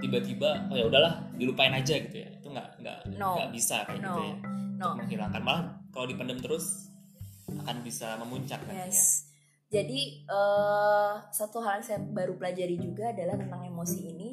tiba-tiba 0.00 0.66
oh 0.72 0.76
ya 0.76 0.88
udahlah 0.88 1.22
dilupain 1.36 1.72
aja 1.72 1.94
gitu 2.00 2.16
ya. 2.16 2.28
Itu 2.40 2.50
nggak 2.50 2.68
nggak 2.82 2.98
No. 3.16 3.38
nggak 3.38 3.50
bisa 3.54 3.86
kayak 3.86 4.00
No. 4.02 4.08
gitu 4.16 4.22
ya. 4.24 4.34
no 4.76 4.86
Untuk 4.96 4.98
menghilangkan 5.06 5.42
malah 5.44 5.64
kalau 5.92 6.06
dipendam 6.08 6.40
terus 6.40 6.90
akan 7.46 7.76
bisa 7.84 8.16
memuncak 8.18 8.58
nantinya. 8.64 8.88
Yes. 8.88 9.31
Jadi 9.72 10.28
eh, 10.28 11.14
satu 11.32 11.64
hal 11.64 11.80
yang 11.80 11.86
saya 11.88 12.00
baru 12.04 12.36
pelajari 12.36 12.76
juga 12.76 13.08
adalah 13.08 13.40
tentang 13.40 13.64
emosi 13.64 13.98
ini. 14.04 14.28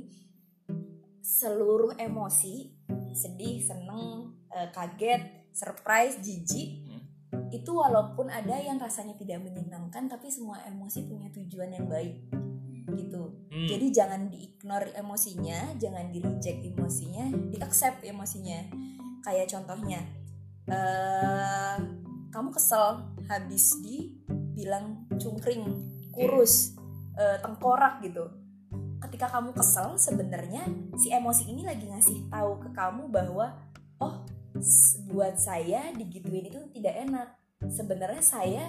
Seluruh 1.23 1.95
emosi, 1.95 2.75
sedih, 3.15 3.63
seneng, 3.63 4.35
eh, 4.51 4.67
kaget, 4.75 5.49
surprise, 5.55 6.19
jijik, 6.19 6.83
Hmm. 7.29 7.53
itu 7.53 7.71
walaupun 7.71 8.27
ada 8.29 8.57
yang 8.57 8.81
rasanya 8.81 9.13
tidak 9.13 9.39
menyenangkan, 9.45 10.09
tapi 10.09 10.33
semua 10.33 10.65
emosi 10.65 11.05
punya 11.05 11.29
tujuan 11.29 11.69
yang 11.71 11.85
baik, 11.85 12.25
gitu. 12.97 13.37
Hmm. 13.53 13.67
Jadi 13.69 13.85
jangan 13.93 14.33
di-ignore 14.33 14.91
emosinya, 14.97 15.77
jangan 15.77 16.09
di-reject 16.09 16.65
emosinya, 16.65 17.29
di-accept 17.53 18.01
emosinya. 18.01 18.65
Kayak 19.21 19.53
contohnya, 19.53 20.01
eh 20.73 21.77
kamu 22.29 22.49
kesel 22.53 23.09
habis 23.29 23.73
dibilang 23.81 24.98
cungkring, 25.19 25.63
kurus, 26.15 26.73
eh, 27.19 27.37
tengkorak 27.43 28.01
gitu. 28.01 28.25
Ketika 28.99 29.31
kamu 29.31 29.55
kesel, 29.55 29.95
sebenarnya 29.95 30.63
si 30.99 31.11
emosi 31.11 31.51
ini 31.51 31.63
lagi 31.63 31.87
ngasih 31.87 32.31
tahu 32.31 32.59
ke 32.63 32.69
kamu 32.75 33.07
bahwa 33.11 33.55
oh 33.99 34.23
buat 35.11 35.35
saya 35.39 35.91
digituin 35.95 36.51
itu 36.51 36.59
tidak 36.75 36.95
enak. 37.07 37.27
Sebenarnya 37.69 38.23
saya 38.23 38.65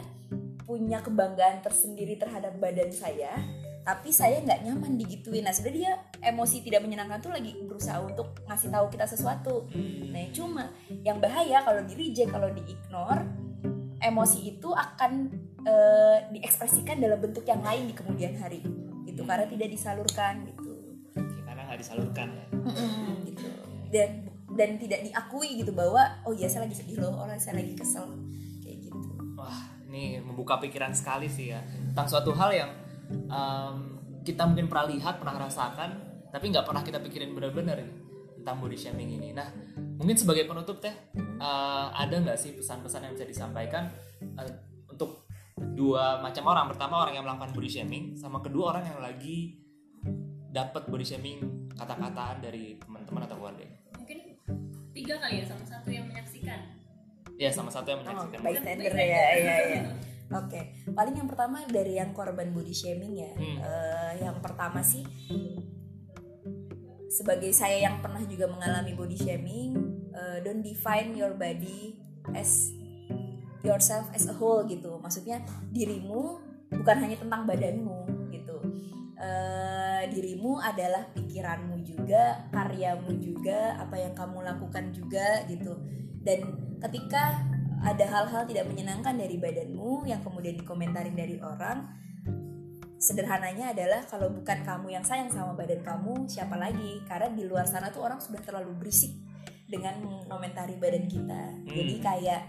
punya 0.66 1.02
kebanggaan 1.02 1.62
tersendiri 1.62 2.14
terhadap 2.14 2.58
badan 2.58 2.90
saya, 2.94 3.34
tapi 3.82 4.14
saya 4.14 4.38
nggak 4.44 4.62
nyaman 4.66 4.94
digituin. 5.00 5.42
Nah, 5.42 5.54
sebenarnya 5.54 5.98
dia 5.98 6.30
emosi 6.30 6.62
tidak 6.62 6.86
menyenangkan 6.86 7.18
tuh 7.18 7.32
lagi 7.34 7.58
berusaha 7.64 7.98
untuk 8.04 8.38
ngasih 8.46 8.70
tahu 8.70 8.86
kita 8.92 9.06
sesuatu. 9.08 9.66
Hmm. 9.72 10.14
Nah, 10.14 10.30
cuma 10.30 10.64
yang 11.02 11.18
bahaya 11.18 11.64
kalau 11.64 11.82
di 11.82 11.94
reject, 11.96 12.30
kalau 12.30 12.50
di 12.54 12.62
ignore, 12.70 13.24
emosi 14.00 14.56
itu 14.56 14.72
akan 14.72 15.12
eh, 15.64 16.18
diekspresikan 16.32 16.98
dalam 16.98 17.20
bentuk 17.20 17.44
yang 17.44 17.60
lain 17.60 17.88
di 17.88 17.94
kemudian 17.94 18.36
hari. 18.40 18.64
Gitu 19.04 19.22
karena 19.28 19.46
tidak 19.46 19.68
disalurkan 19.68 20.48
gitu. 20.48 20.72
Karena 21.44 21.60
nggak 21.68 21.80
disalurkan 21.80 22.28
ya. 22.32 22.46
Mm-mm, 22.50 23.14
gitu. 23.28 23.46
Dan 23.92 24.10
dan 24.50 24.76
tidak 24.76 25.06
diakui 25.06 25.62
gitu 25.62 25.70
bahwa 25.70 26.02
oh 26.26 26.34
iya 26.34 26.50
saya 26.50 26.66
lagi 26.66 26.74
sedih 26.74 26.98
loh, 26.98 27.14
oh 27.14 27.26
saya 27.38 27.62
lagi 27.62 27.78
kesel 27.78 28.10
kayak 28.60 28.90
gitu. 28.90 28.98
Wah, 29.38 29.78
ini 29.86 30.18
membuka 30.18 30.58
pikiran 30.58 30.90
sekali 30.90 31.30
sih 31.30 31.54
ya 31.54 31.62
tentang 31.90 32.06
suatu 32.10 32.34
hal 32.34 32.50
yang 32.50 32.70
em, 33.30 33.76
kita 34.26 34.44
mungkin 34.44 34.66
pernah 34.66 34.86
lihat, 34.90 35.22
pernah 35.22 35.38
rasakan, 35.38 35.90
tapi 36.34 36.50
nggak 36.50 36.66
pernah 36.66 36.82
kita 36.82 36.98
pikirin 36.98 37.30
benar-benar 37.32 37.78
tentang 38.40 38.56
body 38.58 38.76
shaming 38.76 39.20
ini. 39.20 39.36
Nah, 39.36 39.48
mungkin 40.00 40.16
sebagai 40.16 40.48
penutup 40.48 40.80
teh, 40.80 40.90
eh, 41.14 41.86
ada 41.92 42.14
nggak 42.16 42.34
sih 42.34 42.56
pesan-pesan 42.56 43.04
yang 43.04 43.12
bisa 43.12 43.28
disampaikan 43.28 43.92
eh, 44.18 44.48
untuk 44.88 45.28
dua 45.76 46.18
macam 46.18 46.48
orang? 46.48 46.72
Pertama 46.72 47.04
orang 47.04 47.14
yang 47.14 47.24
melakukan 47.24 47.52
body 47.52 47.68
shaming, 47.68 48.16
sama 48.16 48.40
kedua 48.40 48.72
orang 48.72 48.88
yang 48.88 48.98
lagi 48.98 49.60
dapat 50.50 50.88
body 50.88 51.04
shaming 51.04 51.38
kata-kataan 51.70 52.40
dari 52.40 52.74
teman-teman 52.76 53.22
atau 53.22 53.36
keluarga. 53.38 53.64
mungkin 53.94 54.18
tiga 54.90 55.14
kali 55.16 55.38
ya 55.38 55.46
sama 55.46 55.62
satu 55.62 55.88
yang 55.88 56.08
menyaksikan 56.08 56.60
Ya, 57.38 57.48
sama 57.48 57.72
satu 57.72 57.88
yang 57.88 58.04
Oh, 58.04 58.04
menyaksikan. 58.04 58.40
bystander 58.42 58.92
ya, 58.92 59.06
ya, 59.32 59.56
ya. 59.64 59.82
Oke, 60.30 60.60
paling 60.92 61.14
yang 61.14 61.24
pertama 61.24 61.64
dari 61.64 61.96
yang 61.96 62.12
korban 62.12 62.52
body 62.52 62.70
shaming 62.70 63.16
ya. 63.16 63.32
Hmm. 63.32 63.56
Eh, 63.58 64.12
yang 64.20 64.36
pertama 64.38 64.84
sih 64.84 65.02
sebagai 67.08 67.50
saya 67.50 67.80
yang 67.80 67.98
pernah 67.98 68.22
juga 68.22 68.46
mengalami 68.46 68.92
body 68.92 69.16
shaming, 69.16 69.72
eh, 70.20 70.36
don't 70.44 70.60
define 70.60 71.16
your 71.16 71.32
body 71.32 71.96
as 72.36 72.76
yourself 73.64 74.08
as 74.12 74.28
a 74.28 74.34
whole 74.36 74.64
gitu. 74.68 75.00
Maksudnya 75.00 75.40
dirimu 75.72 76.40
bukan 76.70 76.96
hanya 77.00 77.16
tentang 77.18 77.48
badanmu 77.48 78.30
gitu. 78.32 78.56
Eh, 79.20 80.02
dirimu 80.08 80.60
adalah 80.60 81.08
pikiranmu 81.12 81.84
juga, 81.84 82.48
karyamu 82.52 83.20
juga, 83.20 83.76
apa 83.76 83.96
yang 84.00 84.12
kamu 84.16 84.38
lakukan 84.44 84.84
juga 84.92 85.44
gitu. 85.48 85.76
Dan 86.20 86.40
ketika 86.80 87.40
ada 87.80 88.04
hal-hal 88.04 88.44
tidak 88.44 88.68
menyenangkan 88.68 89.16
dari 89.16 89.40
badanmu 89.40 90.04
yang 90.08 90.20
kemudian 90.20 90.56
dikomentarin 90.56 91.16
dari 91.16 91.36
orang, 91.40 91.84
sederhananya 93.00 93.72
adalah 93.72 94.04
kalau 94.04 94.28
bukan 94.28 94.60
kamu 94.64 94.92
yang 94.92 95.04
sayang 95.04 95.32
sama 95.32 95.56
badan 95.56 95.80
kamu, 95.80 96.28
siapa 96.28 96.56
lagi? 96.60 97.00
Karena 97.08 97.32
di 97.32 97.44
luar 97.48 97.64
sana 97.64 97.88
tuh 97.88 98.04
orang 98.04 98.20
sudah 98.20 98.40
terlalu 98.44 98.76
berisik 98.76 99.29
dengan 99.70 99.94
mengomentari 100.02 100.76
badan 100.76 101.06
kita. 101.06 101.42
Jadi 101.64 101.94
kayak 102.02 102.42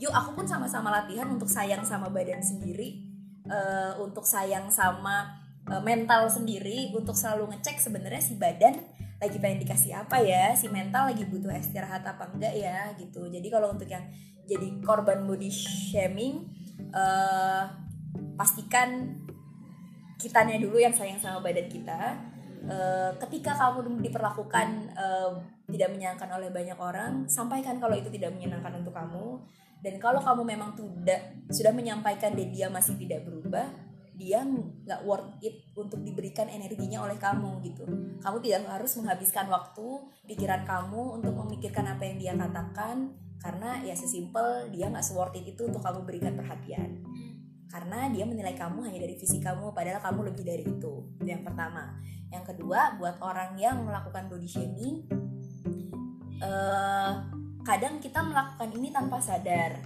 yuk 0.00 0.10
aku 0.10 0.42
pun 0.42 0.46
sama-sama 0.48 0.90
latihan 0.90 1.28
untuk 1.30 1.46
sayang 1.46 1.84
sama 1.86 2.10
badan 2.10 2.42
sendiri 2.42 3.06
eh, 3.46 3.92
untuk 4.02 4.26
sayang 4.26 4.66
sama 4.72 5.38
eh, 5.68 5.82
mental 5.84 6.26
sendiri 6.26 6.90
untuk 6.96 7.14
selalu 7.14 7.54
ngecek 7.54 7.78
sebenarnya 7.78 8.18
si 8.24 8.34
badan 8.34 8.82
lagi 9.22 9.38
pengen 9.38 9.62
dikasih 9.62 9.94
apa 9.94 10.18
ya 10.18 10.50
si 10.58 10.66
mental 10.66 11.06
lagi 11.06 11.22
butuh 11.22 11.54
istirahat 11.54 12.02
apa 12.02 12.26
enggak 12.34 12.58
ya 12.58 12.90
gitu. 12.98 13.30
Jadi 13.30 13.46
kalau 13.46 13.70
untuk 13.70 13.86
yang 13.86 14.02
jadi 14.48 14.82
korban 14.82 15.22
body 15.22 15.52
shaming 15.52 16.50
eh, 16.90 17.64
pastikan 18.34 19.20
kitanya 20.18 20.58
dulu 20.58 20.78
yang 20.78 20.94
sayang 20.94 21.18
sama 21.22 21.38
badan 21.38 21.70
kita. 21.70 22.18
Eh, 22.62 23.10
ketika 23.26 23.58
kamu 23.58 24.02
diperlakukan 24.06 24.68
eh, 24.94 25.30
tidak 25.72 25.88
menyenangkan 25.96 26.28
oleh 26.36 26.52
banyak 26.52 26.76
orang 26.76 27.24
sampaikan 27.26 27.80
kalau 27.80 27.96
itu 27.96 28.12
tidak 28.12 28.36
menyenangkan 28.36 28.84
untuk 28.84 28.92
kamu. 28.92 29.40
Dan 29.82 29.98
kalau 29.98 30.22
kamu 30.22 30.54
memang 30.54 30.78
tidak 30.78 31.42
sudah 31.50 31.74
menyampaikan 31.74 32.36
dan 32.38 32.48
dia 32.54 32.70
masih 32.70 32.94
tidak 32.94 33.26
berubah 33.26 33.66
dia 34.12 34.44
nggak 34.44 35.02
worth 35.08 35.40
it 35.40 35.66
untuk 35.72 36.04
diberikan 36.04 36.46
energinya 36.46 37.02
oleh 37.02 37.16
kamu 37.16 37.64
gitu. 37.64 37.82
Kamu 38.20 38.38
tidak 38.44 38.68
harus 38.68 38.92
menghabiskan 39.00 39.48
waktu 39.48 39.86
pikiran 40.28 40.62
kamu 40.68 41.18
untuk 41.20 41.34
memikirkan 41.34 41.96
apa 41.96 42.06
yang 42.06 42.16
dia 42.20 42.32
katakan 42.36 43.16
karena 43.40 43.82
ya 43.82 43.96
sesimpel 43.96 44.70
dia 44.70 44.92
nggak 44.92 45.02
worth 45.16 45.34
it 45.34 45.48
itu 45.48 45.66
untuk 45.66 45.80
kamu 45.80 46.04
berikan 46.04 46.36
perhatian. 46.36 47.02
Karena 47.72 48.12
dia 48.12 48.28
menilai 48.28 48.52
kamu 48.52 48.84
hanya 48.84 49.00
dari 49.00 49.16
fisik 49.16 49.40
kamu 49.40 49.72
padahal 49.72 50.04
kamu 50.04 50.28
lebih 50.28 50.44
dari 50.44 50.64
itu. 50.68 50.92
Itu 51.16 51.24
yang 51.26 51.40
pertama. 51.40 51.96
Yang 52.28 52.52
kedua 52.52 53.00
buat 53.00 53.16
orang 53.24 53.56
yang 53.56 53.80
melakukan 53.88 54.28
body 54.28 54.48
shaming 54.48 55.08
eh, 56.42 57.10
kadang 57.62 58.02
kita 58.02 58.20
melakukan 58.20 58.70
ini 58.74 58.90
tanpa 58.90 59.22
sadar. 59.22 59.78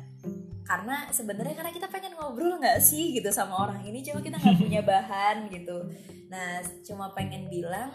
Karena 0.66 1.06
sebenarnya 1.14 1.54
karena 1.54 1.70
kita 1.70 1.86
pengen 1.86 2.18
ngobrol 2.18 2.58
nggak 2.58 2.82
sih 2.82 3.14
gitu 3.14 3.30
sama 3.30 3.68
orang 3.68 3.86
ini? 3.86 4.02
Cuma 4.02 4.18
kita 4.18 4.40
nggak 4.40 4.58
punya 4.58 4.82
bahan 4.90 5.46
gitu. 5.52 5.86
Nah 6.32 6.64
cuma 6.82 7.14
pengen 7.14 7.46
bilang 7.46 7.94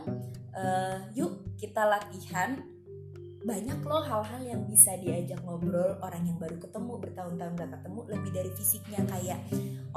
eh, 0.55 0.97
yuk 1.17 1.57
kita 1.57 1.83
latihan. 1.83 2.61
Banyak 3.41 3.81
loh 3.81 4.05
hal-hal 4.05 4.41
yang 4.45 4.61
bisa 4.69 4.93
diajak 5.01 5.41
ngobrol 5.41 5.97
orang 6.05 6.29
yang 6.29 6.37
baru 6.37 6.61
ketemu 6.61 6.93
bertahun-tahun 7.01 7.57
gak 7.57 7.71
ketemu 7.73 8.01
lebih 8.13 8.31
dari 8.37 8.51
fisiknya. 8.53 9.01
Kayak 9.09 9.41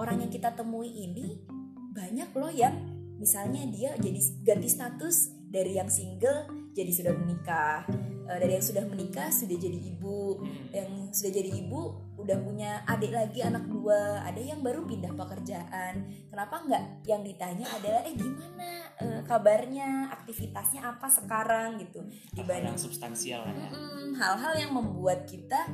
orang 0.00 0.24
yang 0.24 0.32
kita 0.32 0.56
temui 0.56 0.88
ini 0.88 1.44
banyak 1.92 2.32
loh 2.32 2.48
yang 2.48 2.72
misalnya 3.20 3.68
dia 3.68 3.94
jadi 4.00 4.20
ganti 4.42 4.68
status 4.72 5.30
dari 5.46 5.78
yang 5.78 5.86
single 5.86 6.50
jadi 6.74 6.90
sudah 6.90 7.14
menikah 7.14 7.86
Eh, 8.24 8.38
dari 8.40 8.56
yang 8.56 8.64
sudah 8.64 8.84
menikah 8.88 9.28
sudah 9.28 9.56
jadi 9.56 9.78
ibu. 9.92 10.40
Yang 10.72 10.90
sudah 11.12 11.32
jadi 11.32 11.50
ibu 11.60 11.80
udah 12.16 12.38
punya 12.40 12.80
adik 12.88 13.12
lagi 13.12 13.44
anak 13.44 13.68
dua. 13.68 14.24
Ada 14.24 14.40
yang 14.40 14.64
baru 14.64 14.88
pindah 14.88 15.12
pekerjaan. 15.12 16.08
Kenapa 16.32 16.64
nggak? 16.64 17.04
Yang 17.04 17.20
ditanya 17.34 17.66
adalah 17.68 18.00
eh 18.08 18.14
gimana 18.16 18.68
eh, 18.96 19.20
kabarnya? 19.28 20.08
Aktivitasnya 20.14 20.80
apa 20.88 21.06
sekarang? 21.12 21.76
Gitu. 21.84 22.00
Hal 22.00 22.32
dibanding 22.32 22.72
yang 22.72 22.80
substansial 22.80 23.44
lah 23.44 23.52
ya? 23.52 23.68
Hal-hal 24.16 24.54
yang 24.56 24.72
membuat 24.72 25.28
kita 25.28 25.68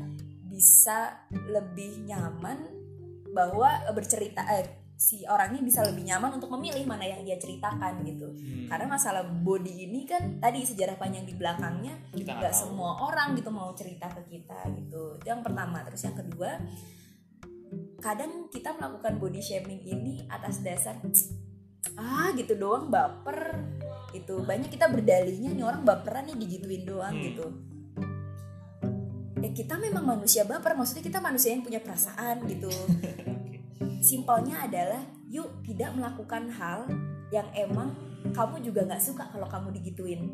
bisa 0.50 1.22
lebih 1.30 2.02
nyaman 2.02 2.66
bahwa 3.30 3.78
bercerita 3.94 4.42
eh, 4.50 4.79
si 5.00 5.24
orangnya 5.24 5.64
bisa 5.64 5.80
lebih 5.80 6.04
nyaman 6.04 6.36
untuk 6.36 6.52
memilih 6.52 6.84
mana 6.84 7.08
yang 7.08 7.24
dia 7.24 7.40
ceritakan 7.40 8.04
gitu. 8.04 8.28
Hmm, 8.28 8.68
karena 8.68 8.84
masalah 8.84 9.24
body 9.24 9.88
ini 9.88 10.04
kan 10.04 10.36
tadi 10.36 10.60
sejarah 10.60 11.00
panjang 11.00 11.24
di 11.24 11.32
belakangnya 11.32 11.96
nggak 12.12 12.52
semua 12.52 13.00
orang 13.08 13.32
gitu 13.32 13.48
mau 13.48 13.72
cerita 13.72 14.12
ke 14.12 14.28
kita 14.28 14.60
gitu. 14.76 15.16
Itu 15.16 15.24
yang 15.24 15.40
pertama 15.40 15.80
terus 15.88 16.04
yang 16.04 16.12
kedua 16.12 16.60
kadang 18.04 18.52
kita 18.52 18.76
melakukan 18.76 19.16
body 19.16 19.40
shaming 19.40 19.80
ini 19.88 20.20
atas 20.28 20.60
dasar 20.60 21.00
ah 21.96 22.28
gitu 22.36 22.58
doang 22.60 22.92
baper 22.92 23.56
itu 24.12 24.36
banyak 24.44 24.68
kita 24.68 24.90
berdalihnya 24.92 25.56
nih 25.56 25.64
orang 25.64 25.80
baperan 25.80 26.28
nih 26.28 26.36
digituin 26.36 26.84
doang 26.84 27.16
Hmm. 27.16 27.24
gitu. 27.24 27.46
Ya 29.40 29.48
kita 29.56 29.80
memang 29.80 30.04
manusia 30.04 30.44
baper 30.44 30.76
maksudnya 30.76 31.00
kita 31.00 31.24
manusia 31.24 31.56
yang 31.56 31.64
punya 31.64 31.80
perasaan 31.80 32.44
gitu 32.44 32.68
simpelnya 34.00 34.64
adalah 34.64 35.04
yuk 35.28 35.62
tidak 35.62 35.92
melakukan 35.94 36.48
hal 36.50 36.88
yang 37.30 37.46
emang 37.54 37.92
kamu 38.32 38.64
juga 38.64 38.88
nggak 38.88 39.00
suka 39.00 39.28
kalau 39.30 39.46
kamu 39.46 39.76
digituin 39.80 40.26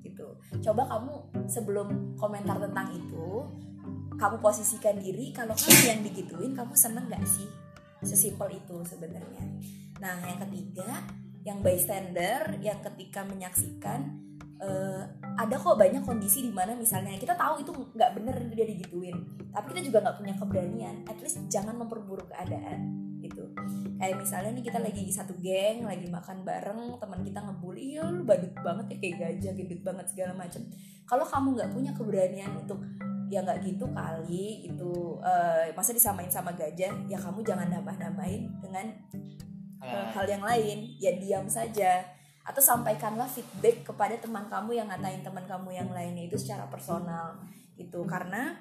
gitu. 0.00 0.26
Coba 0.64 0.88
kamu 0.88 1.46
sebelum 1.46 2.16
komentar 2.16 2.56
tentang 2.58 2.90
itu 2.96 3.46
kamu 4.16 4.36
posisikan 4.40 5.00
diri 5.00 5.32
kalau 5.32 5.52
kamu 5.56 5.80
yang 5.86 6.00
digituin 6.04 6.52
kamu 6.56 6.72
seneng 6.74 7.06
nggak 7.08 7.24
sih? 7.24 7.48
Sesimpel 8.00 8.56
itu 8.56 8.80
sebenarnya. 8.84 9.44
Nah 10.00 10.16
yang 10.24 10.40
ketiga 10.48 11.04
yang 11.44 11.64
bystander 11.64 12.60
yang 12.60 12.80
ketika 12.84 13.24
menyaksikan 13.24 14.29
eh, 14.60 15.02
ada 15.40 15.56
kok 15.56 15.76
banyak 15.80 16.04
kondisi 16.04 16.44
di 16.44 16.52
mana 16.52 16.76
misalnya 16.76 17.16
kita 17.16 17.32
tahu 17.32 17.64
itu 17.64 17.72
nggak 17.72 18.10
bener 18.16 18.36
dia 18.52 18.66
digituin 18.68 19.16
tapi 19.50 19.72
kita 19.72 19.80
juga 19.88 19.98
nggak 20.04 20.16
punya 20.20 20.34
keberanian 20.36 20.96
at 21.08 21.16
least 21.20 21.40
jangan 21.48 21.74
memperburuk 21.76 22.28
keadaan 22.28 23.10
gitu. 23.20 23.44
Kayak 24.00 24.16
misalnya 24.16 24.50
nih 24.56 24.64
kita 24.64 24.78
lagi 24.80 25.04
satu 25.12 25.36
geng 25.36 25.84
lagi 25.84 26.08
makan 26.08 26.40
bareng 26.40 26.96
teman 26.96 27.20
kita 27.20 27.40
ngebully 27.44 28.00
ya 28.00 28.08
lu 28.08 28.24
badut 28.24 28.52
banget 28.64 28.86
ya 28.88 28.96
kayak 28.96 29.16
gajah 29.20 29.52
gendut 29.52 29.80
banget 29.84 30.06
segala 30.08 30.32
macem. 30.32 30.62
Kalau 31.04 31.24
kamu 31.28 31.48
nggak 31.60 31.70
punya 31.70 31.92
keberanian 31.92 32.52
untuk 32.56 32.80
ya 33.30 33.46
nggak 33.46 33.62
gitu 33.62 33.86
kali 33.94 34.66
itu 34.66 35.20
eh, 35.22 35.70
masa 35.76 35.94
disamain 35.94 36.32
sama 36.32 36.50
gajah 36.56 36.90
ya 37.06 37.18
kamu 37.20 37.46
jangan 37.46 37.68
nambah 37.70 37.94
nambahin 38.00 38.50
dengan 38.58 38.86
eh, 38.90 39.20
Ah, 39.80 40.12
hal 40.12 40.26
yang 40.28 40.44
lain 40.44 40.92
ya 41.00 41.16
diam 41.16 41.46
saja 41.48 42.04
atau 42.50 42.58
sampaikanlah 42.58 43.30
feedback 43.30 43.86
kepada 43.86 44.18
teman 44.18 44.50
kamu 44.50 44.82
yang 44.82 44.90
ngatain 44.90 45.22
teman 45.22 45.46
kamu 45.46 45.70
yang 45.70 45.88
lainnya 45.94 46.26
itu 46.26 46.34
secara 46.34 46.66
personal 46.66 47.38
gitu. 47.78 48.02
Karena 48.10 48.58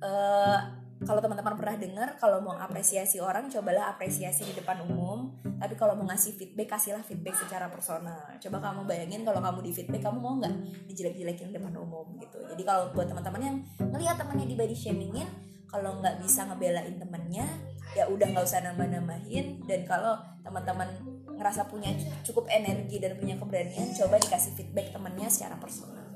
eh 0.00 0.60
kalau 1.02 1.18
teman-teman 1.18 1.58
pernah 1.58 1.76
dengar 1.76 2.14
kalau 2.14 2.38
mau 2.38 2.54
apresiasi 2.54 3.18
orang 3.18 3.50
cobalah 3.50 3.90
apresiasi 3.90 4.46
di 4.46 4.54
depan 4.54 4.86
umum. 4.86 5.34
Tapi 5.42 5.74
kalau 5.74 5.98
mau 5.98 6.06
ngasih 6.06 6.38
feedback 6.38 6.78
kasihlah 6.78 7.02
feedback 7.02 7.36
secara 7.36 7.66
personal. 7.68 8.38
Coba 8.38 8.58
kamu 8.62 8.86
bayangin 8.86 9.22
kalau 9.26 9.42
kamu 9.42 9.58
di 9.66 9.70
feedback 9.74 10.02
kamu 10.08 10.18
mau 10.22 10.38
nggak 10.38 10.54
dijelek-jelekin 10.88 11.50
di 11.50 11.54
depan 11.58 11.74
umum 11.76 12.06
gitu. 12.22 12.38
Jadi 12.46 12.62
kalau 12.62 12.94
buat 12.94 13.10
teman-teman 13.10 13.42
yang 13.42 13.56
ngelihat 13.82 14.16
temannya 14.16 14.46
di 14.46 14.56
body 14.56 14.76
shamingin 14.78 15.28
kalau 15.66 15.98
nggak 15.98 16.22
bisa 16.22 16.46
ngebelain 16.46 16.96
temennya 17.00 17.46
ya 17.98 18.06
udah 18.06 18.26
nggak 18.32 18.44
usah 18.46 18.62
nambah-nambahin. 18.62 19.66
Dan 19.66 19.82
kalau 19.82 20.14
teman-teman 20.46 20.86
ngerasa 21.42 21.66
punya 21.66 21.90
cukup 22.22 22.46
energi 22.46 23.02
dan 23.02 23.18
punya 23.18 23.34
keberanian 23.34 23.90
coba 23.98 24.22
dikasih 24.22 24.54
feedback 24.54 24.94
temennya 24.94 25.26
secara 25.26 25.58
personal. 25.58 26.06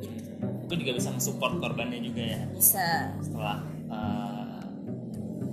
Gitu 0.00 0.32
itu 0.72 0.88
juga 0.88 0.92
bisa 0.96 1.08
mensupport 1.12 1.52
korbannya 1.60 2.00
juga 2.00 2.22
ya. 2.32 2.40
Bisa. 2.48 3.12
Setelah 3.20 3.60
uh, 3.92 4.64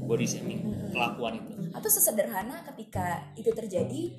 body 0.08 0.23
shaming 0.23 0.63
kelakuan 0.95 1.43
itu. 1.43 1.51
Atau 1.75 1.91
sesederhana 1.91 2.63
ketika 2.71 3.27
itu 3.36 3.51
terjadi 3.51 4.15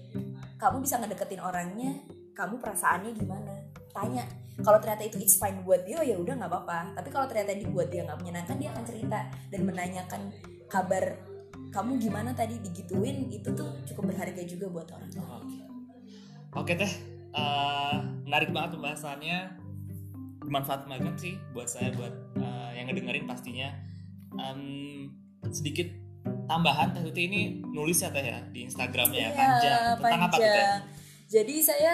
kamu 0.61 0.85
bisa 0.85 1.01
ngedeketin 1.01 1.41
orangnya 1.41 2.05
kamu 2.37 2.61
perasaannya 2.61 3.17
gimana? 3.17 3.65
Tanya. 3.97 4.29
Kalau 4.61 4.77
ternyata 4.77 5.09
itu 5.09 5.17
it's 5.25 5.41
fine 5.41 5.65
buat 5.65 5.89
dia 5.89 6.05
ya 6.05 6.21
udah 6.21 6.37
nggak 6.37 6.53
apa-apa. 6.53 6.93
Tapi 7.01 7.09
kalau 7.09 7.27
ternyata 7.33 7.57
dibuat 7.57 7.89
dia 7.89 8.05
nggak 8.05 8.21
menyenangkan 8.21 8.57
dia 8.61 8.69
akan 8.77 8.85
cerita 8.85 9.21
dan 9.49 9.61
menanyakan 9.65 10.23
kabar 10.69 11.17
kamu 11.71 12.03
gimana 12.03 12.31
tadi 12.35 12.59
digituin 12.59 13.31
itu 13.31 13.49
tuh 13.55 13.71
cukup 13.87 14.11
berharga 14.11 14.43
juga 14.43 14.67
buat 14.69 14.89
orang 14.91 15.11
Oke. 15.11 15.59
Oke 16.51 16.75
teh, 16.75 16.93
Eh, 17.31 17.97
menarik 18.27 18.51
banget 18.51 18.75
pembahasannya, 18.75 19.55
bermanfaat 20.43 20.91
banget 20.91 21.15
sih 21.15 21.35
buat 21.55 21.71
saya, 21.71 21.95
buat 21.95 22.11
eh, 22.35 22.71
yang 22.75 22.91
ngedengerin 22.91 23.23
pastinya. 23.23 23.71
Em, 24.35 25.07
sedikit 25.55 25.87
tambahan 26.51 26.91
teh 26.91 27.07
Tuti 27.07 27.31
ini 27.31 27.63
nulis 27.63 28.03
ya 28.03 28.11
teh 28.11 28.23
ya 28.23 28.43
di 28.51 28.67
Instagramnya 28.67 29.21
ya 29.21 29.31
panjang. 29.31 29.79
Tentang 30.03 30.23
apa 30.27 30.35
tuh 30.35 30.43
teh? 30.43 30.51
panjang. 30.51 30.81
Jadi 31.31 31.55
saya 31.63 31.93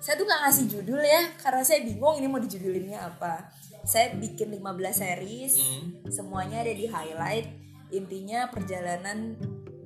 saya 0.00 0.16
tuh 0.16 0.24
nggak 0.24 0.40
ngasih 0.48 0.64
judul 0.72 1.00
ya 1.04 1.22
karena 1.36 1.60
saya 1.60 1.84
bingung 1.84 2.16
ini 2.16 2.26
mau 2.32 2.40
dijudulinnya 2.40 3.12
apa. 3.12 3.52
Saya 3.84 4.16
bikin 4.16 4.48
15 4.56 5.04
series, 5.04 5.52
Hmm. 5.60 6.00
semuanya 6.08 6.64
ada 6.64 6.72
di 6.72 6.88
highlight. 6.88 7.67
Intinya 7.90 8.48
perjalanan 8.52 9.36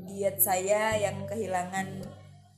diet 0.07 0.43
saya 0.43 0.99
yang 0.99 1.25
kehilangan 1.25 2.03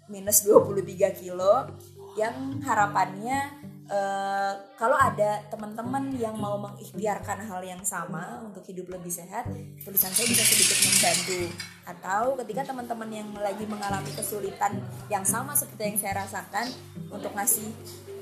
minus 0.08 0.44
23 0.44 1.20
kilo 1.20 1.68
yang 2.14 2.62
harapannya 2.62 3.64
eh, 3.90 4.52
kalau 4.78 4.96
ada 4.96 5.44
teman-teman 5.50 6.14
yang 6.16 6.36
mau 6.38 6.56
mengikhtiarkan 6.60 7.44
hal 7.44 7.60
yang 7.64 7.82
sama 7.84 8.40
untuk 8.46 8.64
hidup 8.68 8.96
lebih 8.96 9.12
sehat, 9.12 9.48
tulisan 9.82 10.12
saya 10.12 10.26
bisa 10.30 10.44
sedikit 10.44 10.78
membantu. 10.88 11.40
Atau 11.84 12.22
ketika 12.44 12.72
teman-teman 12.72 13.10
yang 13.12 13.28
lagi 13.36 13.64
mengalami 13.68 14.10
kesulitan 14.14 14.80
yang 15.12 15.24
sama 15.26 15.52
seperti 15.52 15.94
yang 15.94 15.98
saya 16.00 16.14
rasakan 16.24 16.66
untuk 17.12 17.32
ngasih 17.36 17.68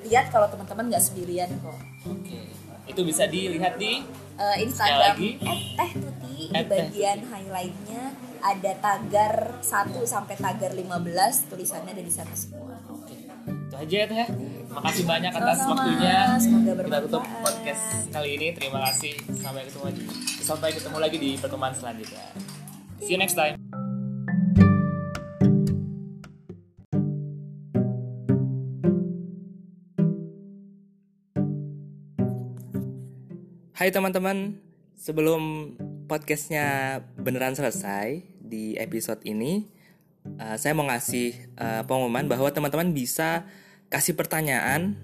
lihat 0.09 0.35
kalau 0.35 0.51
teman-teman 0.51 0.91
nggak 0.91 1.05
sendirian 1.05 1.51
kok. 1.63 1.79
Oke. 2.11 2.51
itu 2.83 2.99
bisa 3.07 3.31
dilihat 3.31 3.79
di 3.79 4.03
Eh, 4.43 4.67
Instagram 4.67 5.15
lagi. 5.15 5.31
@tehtuti 5.39 6.51
di 6.51 6.63
bagian 6.67 7.19
highlightnya 7.23 8.03
ada 8.43 8.73
tagar 8.77 9.35
1 9.61 10.03
sampai 10.03 10.35
tagar 10.35 10.75
15 10.75 11.47
tulisannya 11.47 11.95
ada 11.95 12.03
di 12.03 12.11
sana 12.11 12.35
semua. 12.35 12.75
Oke, 12.89 13.15
itu 13.15 13.75
aja 13.79 13.97
ya 13.97 14.07
Teh 14.07 14.19
ya. 14.19 14.27
Makasih 14.67 15.05
banyak 15.05 15.31
atas 15.31 15.57
Sama-sama. 15.61 15.75
waktunya. 15.79 16.19
Semoga 16.41 16.73
Kita 16.75 16.99
tutup 17.05 17.23
bermanfaat. 17.23 17.45
podcast 17.45 17.85
kali 18.11 18.31
ini. 18.35 18.47
Terima 18.51 18.81
kasih. 18.83 19.15
Sampai 19.37 19.63
ketemu 19.63 19.85
lagi. 19.87 20.03
Sampai 20.41 20.69
ketemu 20.73 20.99
lagi 20.99 21.17
di 21.19 21.31
pertemuan 21.39 21.73
selanjutnya. 21.73 22.25
See 22.99 23.15
you 23.15 23.21
next 23.21 23.37
time. 23.37 23.62
Hai 33.83 33.91
teman-teman, 33.91 34.63
sebelum 34.95 35.75
podcastnya 36.07 37.03
beneran 37.19 37.59
selesai 37.59 38.23
di 38.39 38.79
episode 38.79 39.19
ini, 39.27 39.67
uh, 40.39 40.55
saya 40.55 40.71
mau 40.71 40.87
ngasih 40.87 41.35
uh, 41.59 41.83
pengumuman 41.83 42.31
bahwa 42.31 42.47
teman-teman 42.55 42.95
bisa 42.95 43.43
kasih 43.91 44.15
pertanyaan 44.15 45.03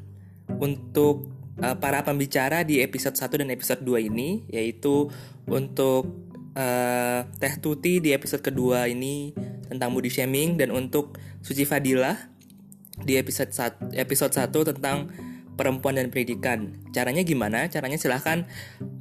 untuk 0.62 1.26
uh, 1.58 1.74
para 1.82 2.06
pembicara 2.06 2.62
di 2.62 2.78
episode 2.78 3.18
1 3.18 3.42
dan 3.42 3.50
episode 3.50 3.82
2 3.82 4.14
ini, 4.14 4.46
yaitu 4.46 5.10
untuk 5.50 6.30
uh, 6.54 7.26
Teh 7.42 7.58
Tuti 7.58 7.98
di 7.98 8.14
episode 8.14 8.46
kedua 8.46 8.86
ini 8.86 9.34
tentang 9.66 9.90
body 9.90 10.06
shaming 10.06 10.54
dan 10.54 10.70
untuk 10.70 11.18
Suci 11.42 11.66
Fadila 11.66 12.14
di 12.94 13.18
episode 13.18 13.50
1, 13.50 13.98
episode 13.98 14.38
1 14.38 14.70
tentang 14.70 15.10
perempuan 15.58 15.98
dan 15.98 16.14
pendidikan. 16.14 16.78
Caranya 16.94 17.26
gimana? 17.26 17.66
Caranya 17.66 17.98
silahkan 17.98 18.46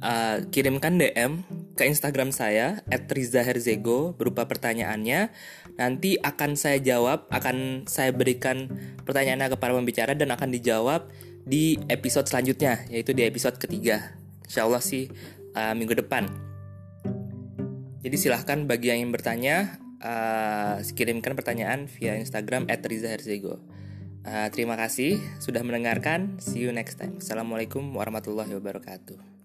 uh, 0.02 0.42
kirimkan 0.50 0.98
DM 0.98 1.46
ke 1.78 1.86
Instagram 1.86 2.34
saya 2.34 2.82
@rizaherzego 2.90 4.18
berupa 4.18 4.50
pertanyaannya. 4.50 5.30
Nanti 5.78 6.18
akan 6.18 6.58
saya 6.58 6.82
jawab, 6.82 7.30
akan 7.30 7.86
saya 7.86 8.10
berikan 8.10 8.66
pertanyaannya 9.06 9.54
ke 9.54 9.56
para 9.62 9.78
pembicara 9.78 10.18
dan 10.18 10.34
akan 10.34 10.50
dijawab 10.50 11.06
di 11.46 11.78
episode 11.86 12.26
selanjutnya, 12.26 12.82
yaitu 12.90 13.14
di 13.14 13.22
episode 13.22 13.54
ketiga. 13.62 14.18
Insya 14.42 14.66
Allah 14.66 14.82
sih 14.82 15.06
uh, 15.54 15.72
minggu 15.78 15.94
depan. 15.94 16.26
Jadi 18.02 18.16
silahkan 18.18 18.66
bagi 18.66 18.90
yang 18.90 19.06
ingin 19.06 19.14
bertanya, 19.14 19.56
uh, 20.02 20.82
kirimkan 20.82 21.38
pertanyaan 21.38 21.86
via 21.86 22.18
Instagram 22.18 22.66
@rizaherzego. 22.66 23.77
Uh, 24.28 24.52
terima 24.52 24.76
kasih 24.76 25.16
sudah 25.40 25.64
mendengarkan. 25.64 26.36
See 26.36 26.60
you 26.60 26.68
next 26.68 27.00
time. 27.00 27.16
Assalamualaikum 27.16 27.80
warahmatullahi 27.96 28.52
wabarakatuh. 28.52 29.37